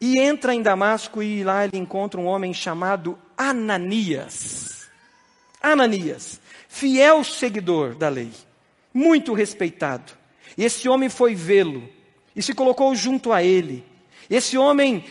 [0.00, 4.88] e entra em Damasco e lá ele encontra um homem chamado Ananias.
[5.60, 8.30] Ananias, fiel seguidor da lei,
[8.94, 10.12] muito respeitado.
[10.56, 11.86] Esse homem foi vê-lo
[12.34, 13.84] e se colocou junto a ele.
[14.30, 15.04] Esse homem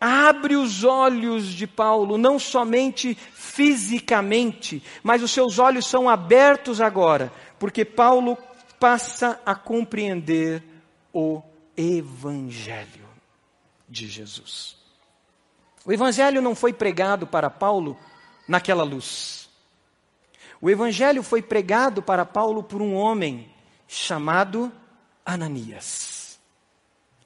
[0.00, 7.30] abre os olhos de Paulo, não somente fisicamente, mas os seus olhos são abertos agora,
[7.58, 8.38] porque Paulo
[8.78, 10.62] passa a compreender
[11.12, 11.42] o
[11.76, 13.06] Evangelho
[13.86, 14.76] de Jesus.
[15.84, 17.98] O Evangelho não foi pregado para Paulo
[18.48, 19.50] naquela luz.
[20.60, 23.50] O Evangelho foi pregado para Paulo por um homem
[23.86, 24.72] chamado
[25.24, 26.38] Ananias.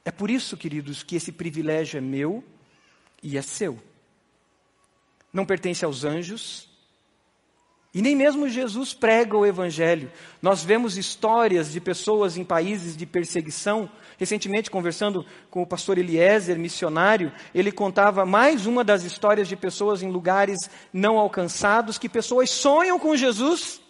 [0.04, 2.44] É por isso, queridos, que esse privilégio é meu
[3.24, 3.78] e é seu.
[5.32, 6.68] Não pertence aos anjos,
[7.94, 10.10] e nem mesmo Jesus prega o Evangelho.
[10.42, 13.88] Nós vemos histórias de pessoas em países de perseguição.
[14.18, 20.02] Recentemente, conversando com o pastor Eliezer, missionário, ele contava mais uma das histórias de pessoas
[20.02, 23.80] em lugares não alcançados, que pessoas sonham com Jesus.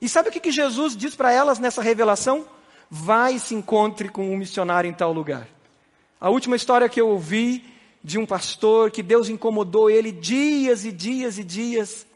[0.00, 2.46] E sabe o que, que Jesus diz para elas nessa revelação?
[2.88, 5.48] Vai e se encontre com um missionário em tal lugar.
[6.20, 7.75] A última história que eu ouvi
[8.06, 12.06] de um pastor que Deus incomodou ele dias e dias e dias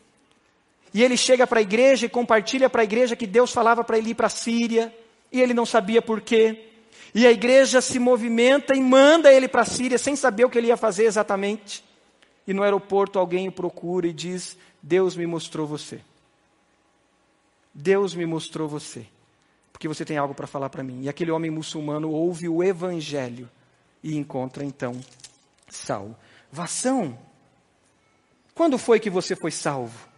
[0.93, 3.97] e ele chega para a igreja e compartilha para a igreja que Deus falava para
[3.97, 4.95] ele ir para a Síria,
[5.31, 6.69] e ele não sabia por quê.
[7.15, 10.59] E a igreja se movimenta e manda ele para a Síria sem saber o que
[10.59, 11.85] ele ia fazer exatamente.
[12.47, 16.01] E no aeroporto alguém o procura e diz: Deus me mostrou você.
[17.73, 19.07] Deus me mostrou você.
[19.73, 21.03] Porque você tem algo para falar para mim.
[21.03, 23.49] E aquele homem muçulmano ouve o evangelho
[24.03, 25.01] e encontra então
[25.71, 27.19] salvação.
[28.55, 30.09] Quando foi que você foi salvo?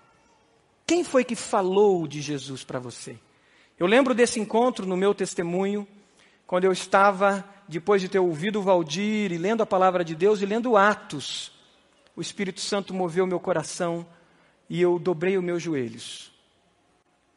[0.87, 3.19] Quem foi que falou de Jesus para você?
[3.79, 5.87] Eu lembro desse encontro no meu testemunho,
[6.47, 10.43] quando eu estava, depois de ter ouvido o Valdir e lendo a palavra de Deus
[10.43, 11.53] e lendo Atos,
[12.15, 14.07] o Espírito Santo moveu meu coração
[14.69, 16.33] e eu dobrei os meus joelhos.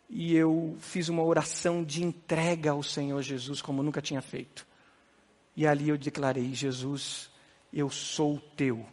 [0.10, 4.68] E eu fiz uma oração de entrega ao Senhor Jesus, como nunca tinha feito.
[5.56, 7.30] E ali eu declarei: Jesus,
[7.76, 8.86] eu sou teu,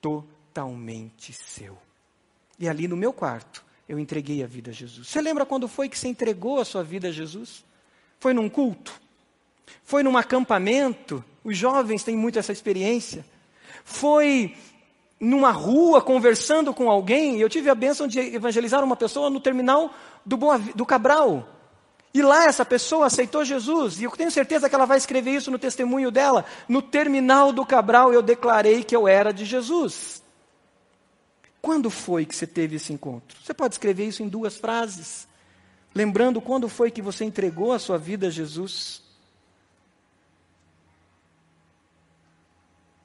[0.00, 1.78] totalmente seu.
[2.58, 5.08] E ali no meu quarto, eu entreguei a vida a Jesus.
[5.08, 7.64] Você lembra quando foi que você entregou a sua vida a Jesus?
[8.20, 8.92] Foi num culto?
[9.82, 11.24] Foi num acampamento?
[11.42, 13.24] Os jovens têm muito essa experiência.
[13.84, 14.54] Foi
[15.18, 17.40] numa rua conversando com alguém.
[17.40, 19.94] Eu tive a bênção de evangelizar uma pessoa no terminal
[20.24, 21.48] do, Boa, do Cabral.
[22.12, 24.00] E lá essa pessoa aceitou Jesus.
[24.00, 26.44] E eu tenho certeza que ela vai escrever isso no testemunho dela.
[26.68, 30.22] No terminal do Cabral eu declarei que eu era de Jesus.
[31.62, 33.38] Quando foi que você teve esse encontro?
[33.42, 35.28] Você pode escrever isso em duas frases,
[35.94, 39.02] lembrando quando foi que você entregou a sua vida a Jesus.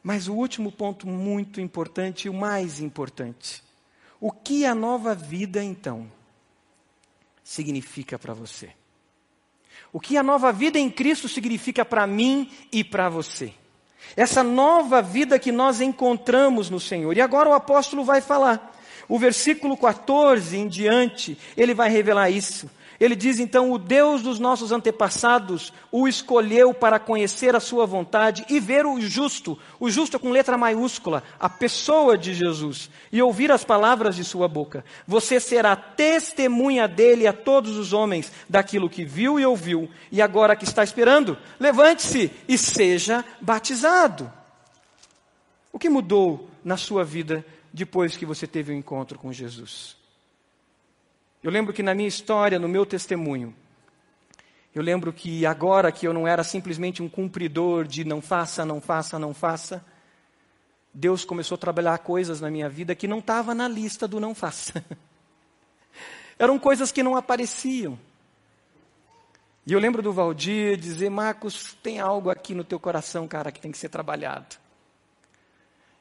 [0.01, 3.62] Mas o último ponto muito importante e o mais importante.
[4.22, 6.10] O que a nova vida então
[7.43, 8.72] significa para você?
[9.96, 13.54] O que a nova vida em Cristo significa para mim e para você?
[14.14, 17.16] Essa nova vida que nós encontramos no Senhor.
[17.16, 18.76] E agora o apóstolo vai falar.
[19.08, 22.70] O versículo 14 em diante, ele vai revelar isso.
[23.00, 28.46] Ele diz então: O Deus dos nossos antepassados o escolheu para conhecer a sua vontade
[28.50, 33.52] e ver o justo, o justo com letra maiúscula, a pessoa de Jesus, e ouvir
[33.52, 34.86] as palavras de sua boca.
[35.08, 40.56] Você será testemunha dele a todos os homens daquilo que viu e ouviu, e agora
[40.56, 44.32] que está esperando, levante-se e seja batizado.
[45.72, 50.05] O que mudou na sua vida depois que você teve o um encontro com Jesus?
[51.46, 53.54] Eu lembro que na minha história, no meu testemunho,
[54.74, 58.82] eu lembro que agora que eu não era simplesmente um cumpridor de não faça, não
[58.82, 59.86] faça, não faça,
[60.91, 64.34] Deus começou a trabalhar coisas na minha vida que não estava na lista do não
[64.34, 64.84] faça.
[66.39, 67.96] Eram coisas que não apareciam.
[69.68, 73.62] E eu lembro do Valdir dizer: Marcos, tem algo aqui no teu coração, cara, que
[73.62, 74.56] tem que ser trabalhado.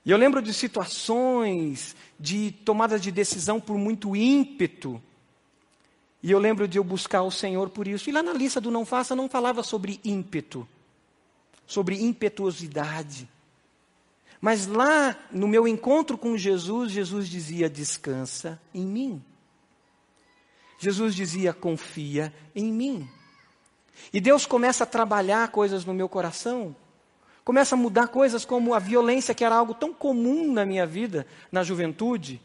[0.07, 5.03] E eu lembro de situações de tomadas de decisão por muito ímpeto
[6.25, 8.09] e eu lembro de eu buscar o Senhor por isso.
[8.09, 10.66] E lá na lista do não faça não falava sobre ímpeto,
[11.66, 13.29] sobre impetuosidade.
[14.41, 19.22] Mas lá no meu encontro com Jesus, Jesus dizia: descansa em mim.
[20.79, 23.07] Jesus dizia: confia em mim.
[24.11, 26.75] E Deus começa a trabalhar coisas no meu coração,
[27.45, 31.27] começa a mudar coisas como a violência, que era algo tão comum na minha vida,
[31.53, 32.41] na juventude.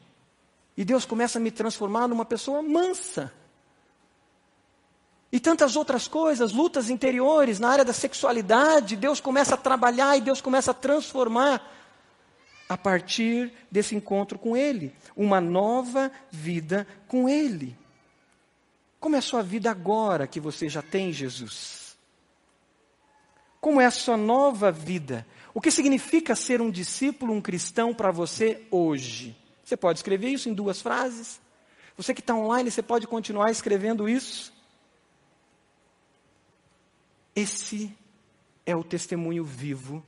[0.75, 3.38] E Deus começa a me transformar numa pessoa mansa
[5.31, 10.21] E tantas outras coisas, lutas interiores na área da sexualidade, Deus começa a trabalhar e
[10.21, 11.61] Deus começa a transformar
[12.67, 17.77] a partir desse encontro com Ele, uma nova vida com Ele.
[18.99, 21.97] Como é a sua vida agora que você já tem Jesus?
[23.61, 25.25] Como é a sua nova vida?
[25.53, 29.35] O que significa ser um discípulo, um cristão para você hoje?
[29.63, 31.39] Você pode escrever isso em duas frases?
[31.97, 34.53] Você que está online, você pode continuar escrevendo isso?
[37.39, 37.95] Esse
[38.65, 40.03] é o testemunho vivo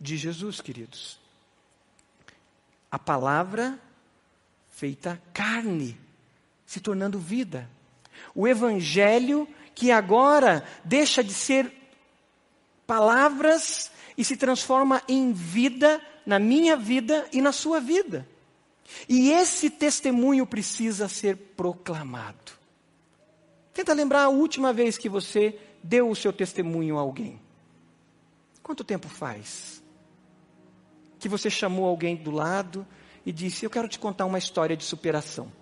[0.00, 1.20] de Jesus, queridos.
[2.90, 3.78] A palavra
[4.70, 6.00] feita carne,
[6.64, 7.68] se tornando vida.
[8.34, 11.70] O evangelho que agora deixa de ser
[12.86, 18.26] palavras e se transforma em vida na minha vida e na sua vida.
[19.06, 22.52] E esse testemunho precisa ser proclamado.
[23.74, 27.38] Tenta lembrar a última vez que você deu o seu testemunho a alguém.
[28.62, 29.84] Quanto tempo faz?
[31.18, 32.86] Que você chamou alguém do lado
[33.24, 35.52] e disse: Eu quero te contar uma história de superação.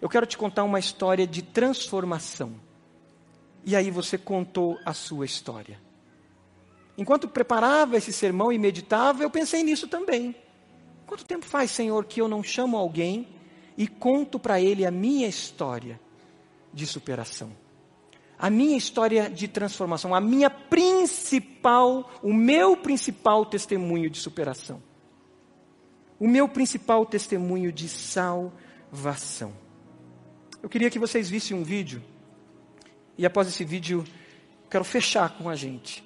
[0.00, 2.54] Eu quero te contar uma história de transformação.
[3.64, 5.80] E aí você contou a sua história.
[6.98, 10.36] Enquanto preparava esse sermão e meditava, eu pensei nisso também.
[11.06, 13.28] Quanto tempo faz, Senhor, que eu não chamo alguém
[13.76, 15.98] e conto para ele a minha história
[16.72, 17.65] de superação?
[18.38, 24.82] A minha história de transformação, a minha principal, o meu principal testemunho de superação.
[26.18, 29.52] O meu principal testemunho de salvação.
[30.62, 32.02] Eu queria que vocês vissem um vídeo,
[33.16, 34.04] e após esse vídeo,
[34.70, 36.04] quero fechar com a gente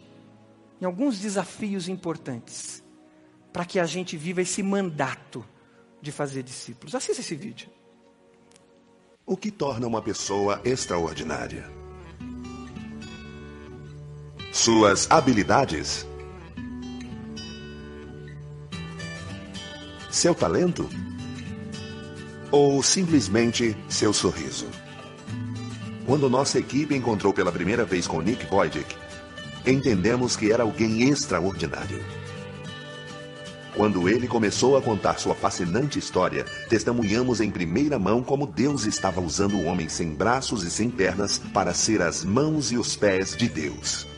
[0.80, 2.82] em alguns desafios importantes
[3.52, 5.44] para que a gente viva esse mandato
[6.00, 6.94] de fazer discípulos.
[6.94, 7.68] Assista esse vídeo.
[9.26, 11.79] O que torna uma pessoa extraordinária?
[14.52, 16.04] Suas habilidades?
[20.10, 20.90] Seu talento?
[22.50, 24.66] Ou simplesmente seu sorriso?
[26.04, 28.96] Quando nossa equipe encontrou pela primeira vez com Nick Boydick,
[29.64, 32.04] entendemos que era alguém extraordinário.
[33.76, 39.20] Quando ele começou a contar sua fascinante história, testemunhamos em primeira mão como Deus estava
[39.20, 43.36] usando o homem sem braços e sem pernas para ser as mãos e os pés
[43.36, 44.08] de Deus.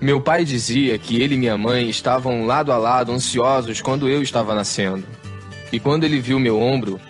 [0.00, 4.22] Meu pai dizia que ele e minha mãe estavam lado a lado ansiosos quando eu
[4.22, 5.04] estava nascendo.
[5.72, 7.00] E quando ele viu meu ombro,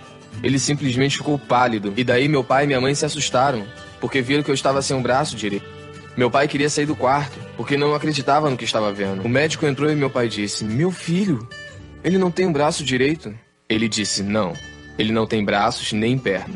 [0.43, 1.93] ele simplesmente ficou pálido.
[1.97, 3.65] E daí meu pai e minha mãe se assustaram,
[4.01, 5.67] porque viram que eu estava sem um braço direito.
[6.17, 9.23] Meu pai queria sair do quarto, porque não acreditava no que estava vendo.
[9.23, 11.47] O médico entrou e meu pai disse: Meu filho,
[12.05, 13.35] ele não tem um braço direito?
[13.69, 14.55] Ele disse: Não,
[14.97, 16.55] ele não tem braços nem perna.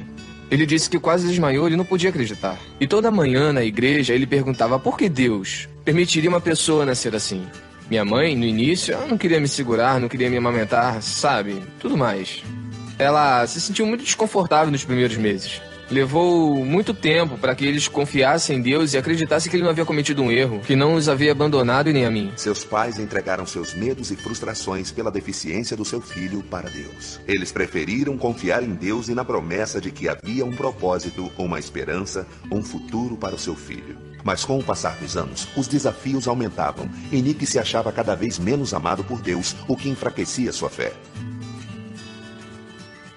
[0.50, 2.58] Ele disse que quase desmaiou e não podia acreditar.
[2.80, 7.46] E toda manhã na igreja ele perguntava por que Deus permitiria uma pessoa nascer assim.
[7.90, 11.60] Minha mãe, no início, não queria me segurar, não queria me amamentar, sabe?
[11.80, 12.42] Tudo mais.
[12.98, 15.60] Ela se sentiu muito desconfortável nos primeiros meses.
[15.90, 19.84] Levou muito tempo para que eles confiassem em Deus e acreditassem que ele não havia
[19.84, 22.30] cometido um erro, que não os havia abandonado e nem a mim.
[22.36, 27.20] Seus pais entregaram seus medos e frustrações pela deficiência do seu filho para Deus.
[27.26, 32.24] Eles preferiram confiar em Deus e na promessa de que havia um propósito, uma esperança,
[32.52, 34.09] um futuro para o seu filho.
[34.24, 38.38] Mas com o passar dos anos, os desafios aumentavam e Nick se achava cada vez
[38.38, 40.92] menos amado por Deus, o que enfraquecia sua fé.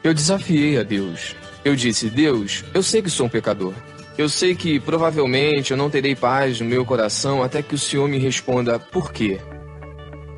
[0.03, 1.35] Eu desafiei a Deus.
[1.63, 3.73] Eu disse: Deus, eu sei que sou um pecador.
[4.17, 8.07] Eu sei que provavelmente eu não terei paz no meu coração até que o Senhor
[8.07, 9.39] me responda por quê.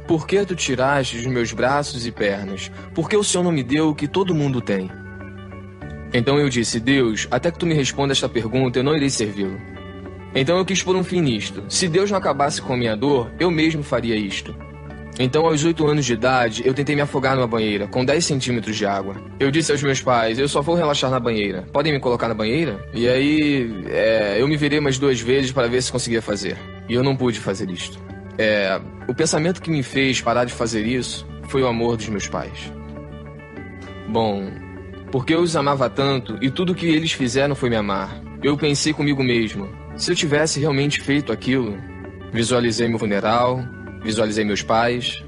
[0.07, 2.72] Por que tu tiraste os meus braços e pernas?
[2.93, 4.89] Por que o Senhor não me deu o que todo mundo tem?
[6.13, 9.59] Então eu disse: Deus, até que tu me responda esta pergunta, eu não irei servi-lo.
[10.36, 11.64] Então eu quis pôr um fim nisto.
[11.70, 14.54] Se Deus não acabasse com a minha dor, eu mesmo faria isto.
[15.18, 18.76] Então, aos oito anos de idade, eu tentei me afogar numa banheira, com 10 centímetros
[18.76, 19.16] de água.
[19.40, 21.62] Eu disse aos meus pais, eu só vou relaxar na banheira.
[21.72, 22.86] Podem me colocar na banheira?
[22.94, 26.58] E aí, é, eu me virei mais duas vezes para ver se conseguia fazer.
[26.90, 27.98] E eu não pude fazer isto.
[28.38, 28.78] É,
[29.08, 32.74] o pensamento que me fez parar de fazer isso foi o amor dos meus pais.
[34.10, 34.52] Bom,
[35.12, 38.22] porque eu os amava tanto e tudo que eles fizeram foi me amar.
[38.44, 41.78] Eu pensei comigo mesmo, se eu tivesse realmente feito aquilo,
[42.32, 43.64] visualizei meu funeral,
[44.06, 45.24] Visualizei meus pais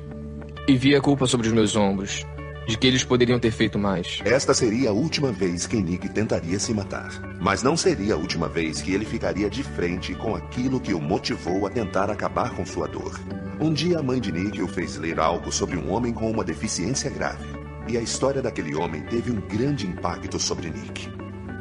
[0.68, 2.24] e vi a culpa sobre os meus ombros,
[2.68, 4.22] de que eles poderiam ter feito mais.
[4.24, 7.10] Esta seria a última vez que Nick tentaria se matar.
[7.42, 11.02] Mas não seria a última vez que ele ficaria de frente com aquilo que o
[11.02, 13.20] motivou a tentar acabar com sua dor.
[13.60, 16.44] Um dia a mãe de Nick o fez ler algo sobre um homem com uma
[16.44, 17.48] deficiência grave.
[17.88, 21.10] E a história daquele homem teve um grande impacto sobre Nick.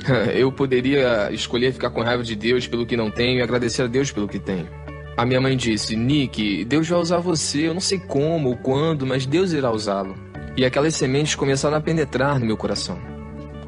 [0.34, 3.86] Eu poderia escolher ficar com raiva de Deus pelo que não tenho e agradecer a
[3.86, 4.68] Deus pelo que tenho.
[5.16, 9.06] A minha mãe disse: Nick, Deus vai usar você, eu não sei como ou quando,
[9.06, 10.14] mas Deus irá usá-lo.
[10.56, 12.98] E aquelas sementes começaram a penetrar no meu coração.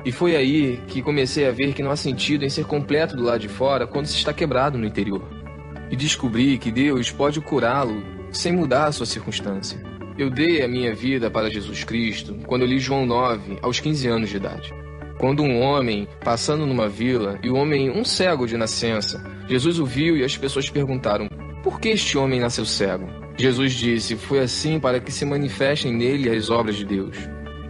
[0.04, 3.24] E foi aí que comecei a ver que não há sentido em ser completo do
[3.24, 5.22] lado de fora quando se está quebrado no interior.
[5.90, 9.82] E descobri que Deus pode curá-lo sem mudar a sua circunstância.
[10.16, 14.08] Eu dei a minha vida para Jesus Cristo quando eu li João 9, aos 15
[14.08, 14.72] anos de idade.
[15.18, 19.84] Quando um homem, passando numa vila, e o homem, um cego de nascença, Jesus o
[19.84, 21.28] viu e as pessoas perguntaram:
[21.64, 23.08] Por que este homem nasceu cego?
[23.36, 27.16] Jesus disse: Foi assim para que se manifestem nele as obras de Deus.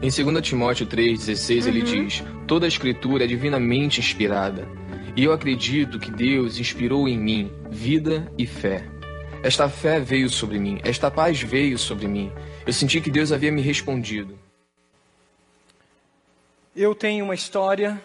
[0.02, 1.68] Em 2 Timóteo 3,16 uhum.
[1.68, 4.68] ele diz: Toda a escritura é divinamente inspirada.
[5.16, 8.84] E eu acredito que Deus inspirou em mim vida e fé.
[9.42, 12.30] Esta fé veio sobre mim, esta paz veio sobre mim.
[12.66, 14.38] Eu senti que Deus havia me respondido.
[16.80, 18.00] Eu tenho uma história,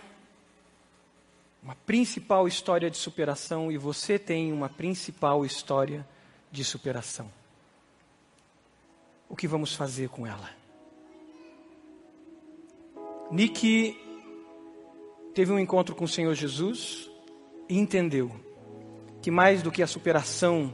[1.61, 6.03] uma principal história de superação, e você tem uma principal história
[6.51, 7.31] de superação.
[9.29, 10.49] O que vamos fazer com ela?
[13.31, 13.95] Nick
[15.35, 17.11] teve um encontro com o Senhor Jesus
[17.69, 18.31] e entendeu
[19.21, 20.73] que mais do que a superação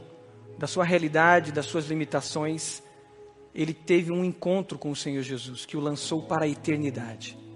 [0.56, 2.82] da sua realidade, das suas limitações,
[3.54, 7.49] ele teve um encontro com o Senhor Jesus que o lançou para a eternidade.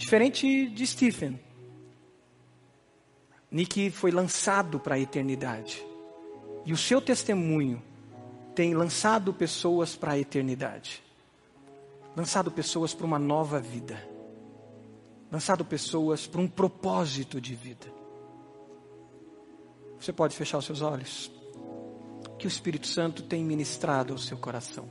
[0.00, 1.38] Diferente de Stephen.
[3.50, 5.86] Nick foi lançado para a eternidade.
[6.64, 7.82] E o seu testemunho
[8.54, 11.02] tem lançado pessoas para a eternidade.
[12.16, 14.02] Lançado pessoas para uma nova vida.
[15.30, 17.92] Lançado pessoas para um propósito de vida.
[20.00, 21.30] Você pode fechar os seus olhos?
[22.38, 24.88] Que o Espírito Santo tem ministrado ao seu coração.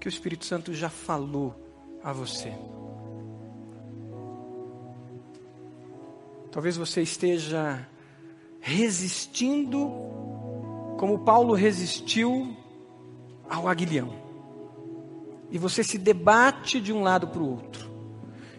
[0.00, 1.54] Que o Espírito Santo já falou
[2.02, 2.54] a você.
[6.56, 7.86] Talvez você esteja
[8.62, 9.78] resistindo,
[10.98, 12.56] como Paulo resistiu
[13.46, 14.10] ao aguilhão.
[15.50, 17.90] E você se debate de um lado para o outro.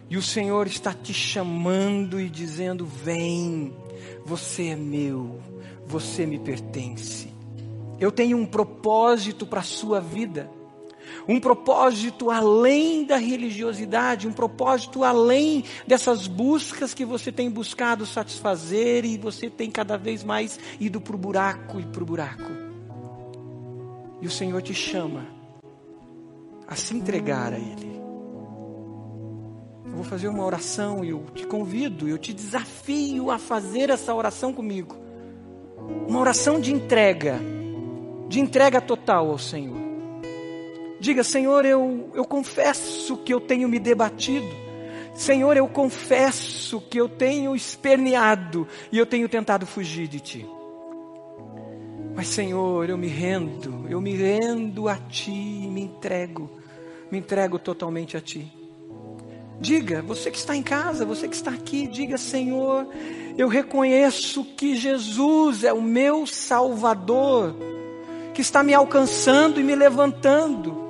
[0.08, 3.76] E o Senhor está te chamando e dizendo: Vem,
[4.24, 5.42] você é meu,
[5.84, 7.34] você me pertence.
[7.98, 10.48] Eu tenho um propósito para a sua vida
[11.28, 19.04] um propósito além da religiosidade, um propósito além dessas buscas que você tem buscado satisfazer
[19.04, 22.50] e você tem cada vez mais ido para o buraco e para o buraco.
[24.22, 25.26] E o Senhor te chama
[26.66, 27.98] a se entregar a Ele.
[29.84, 34.14] Eu vou fazer uma oração e eu te convido, eu te desafio a fazer essa
[34.14, 34.96] oração comigo.
[36.08, 37.38] Uma oração de entrega,
[38.28, 39.87] de entrega total ao Senhor.
[41.00, 44.48] Diga, Senhor, eu, eu confesso que eu tenho me debatido.
[45.14, 50.46] Senhor, eu confesso que eu tenho esperneado e eu tenho tentado fugir de Ti.
[52.14, 56.50] Mas, Senhor, eu me rendo, eu me rendo a Ti, me entrego,
[57.10, 58.52] me entrego totalmente a Ti.
[59.60, 62.86] Diga, você que está em casa, você que está aqui, diga, Senhor,
[63.36, 67.56] eu reconheço que Jesus é o meu Salvador,
[68.34, 70.87] que está me alcançando e me levantando.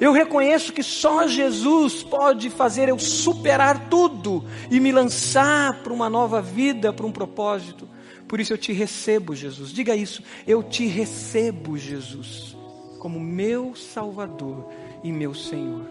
[0.00, 6.10] Eu reconheço que só Jesus pode fazer eu superar tudo e me lançar para uma
[6.10, 7.88] nova vida, para um propósito.
[8.28, 9.72] Por isso eu te recebo, Jesus.
[9.72, 10.22] Diga isso.
[10.46, 12.56] Eu te recebo, Jesus,
[12.98, 14.68] como meu Salvador
[15.02, 15.86] e meu Senhor.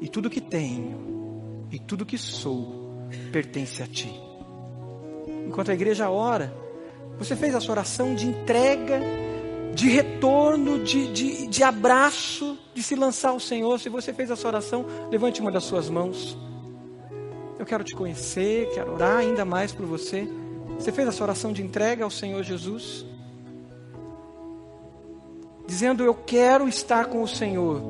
[0.00, 4.12] E tudo que tenho e tudo que sou pertence a ti.
[5.46, 6.52] Enquanto a igreja ora,
[7.18, 9.00] você fez a sua oração de entrega
[9.74, 13.78] de retorno, de, de, de abraço, de se lançar ao Senhor.
[13.78, 16.36] Se você fez essa oração, levante uma das suas mãos.
[17.58, 20.28] Eu quero te conhecer, quero orar ainda mais por você.
[20.78, 23.04] Você fez essa oração de entrega ao Senhor Jesus?
[25.66, 27.82] Dizendo, eu quero estar com o Senhor.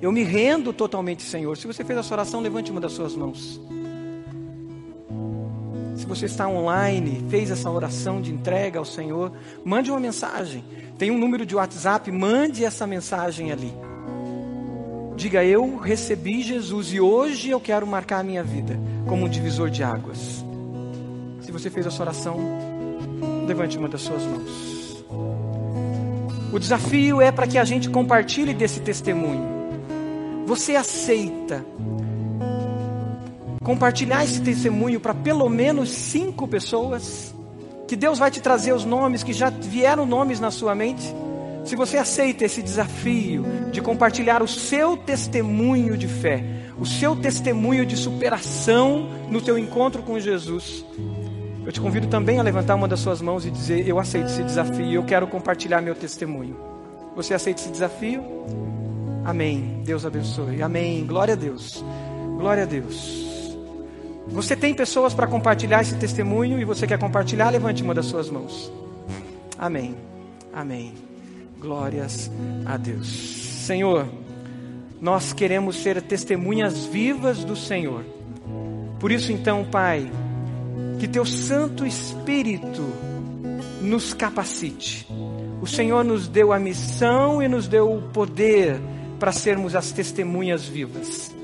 [0.00, 1.56] Eu me rendo totalmente, Senhor.
[1.56, 3.60] Se você fez essa oração, levante uma das suas mãos.
[6.00, 9.32] Se você está online, fez essa oração de entrega ao Senhor,
[9.62, 10.64] mande uma mensagem.
[10.96, 13.70] Tem um número de WhatsApp, mande essa mensagem ali.
[15.14, 19.68] Diga: Eu recebi Jesus e hoje eu quero marcar a minha vida como um divisor
[19.68, 20.42] de águas.
[21.42, 22.38] Se você fez essa oração,
[23.46, 25.04] levante uma das suas mãos.
[26.50, 30.46] O desafio é para que a gente compartilhe desse testemunho.
[30.46, 31.62] Você aceita
[33.62, 37.34] compartilhar esse testemunho para pelo menos cinco pessoas,
[37.86, 41.14] que Deus vai te trazer os nomes que já vieram nomes na sua mente,
[41.62, 46.42] Se você aceita esse desafio de compartilhar o seu testemunho de fé,
[46.78, 50.82] o seu testemunho de superação no teu encontro com Jesus,
[51.66, 54.42] eu te convido também a levantar uma das suas mãos e dizer: Eu aceito esse
[54.42, 56.56] desafio, eu quero compartilhar meu testemunho.
[57.14, 58.24] Você aceita esse desafio?
[59.22, 59.82] Amém.
[59.84, 60.62] Deus abençoe.
[60.62, 61.04] Amém.
[61.04, 61.84] Glória a Deus.
[62.38, 63.29] Glória a Deus.
[64.32, 67.50] Você tem pessoas para compartilhar esse testemunho e você quer compartilhar?
[67.50, 68.72] Levante uma das suas mãos.
[69.58, 69.96] Amém.
[70.52, 70.94] Amém.
[71.58, 72.30] Glórias
[72.64, 73.08] a Deus.
[73.08, 74.06] Senhor,
[75.00, 78.04] nós queremos ser testemunhas vivas do Senhor.
[78.98, 80.10] Por isso, então, Pai,
[80.98, 82.82] que Teu Santo Espírito
[83.80, 85.06] nos capacite.
[85.60, 88.80] O Senhor nos deu a missão e nos deu o poder
[89.18, 91.34] para sermos as testemunhas vivas.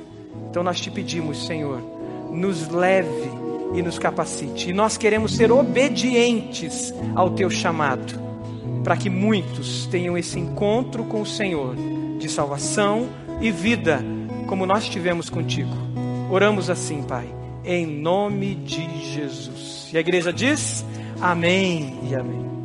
[0.48, 1.95] Então nós te pedimos, Senhor,
[2.36, 3.30] nos leve
[3.74, 4.70] e nos capacite.
[4.70, 8.20] E nós queremos ser obedientes ao teu chamado,
[8.84, 11.74] para que muitos tenham esse encontro com o Senhor
[12.18, 13.08] de salvação
[13.40, 14.00] e vida,
[14.46, 15.74] como nós tivemos contigo.
[16.30, 17.26] Oramos assim, Pai,
[17.64, 19.88] em nome de Jesus.
[19.92, 20.84] E a igreja diz:
[21.20, 22.55] Amém e Amém.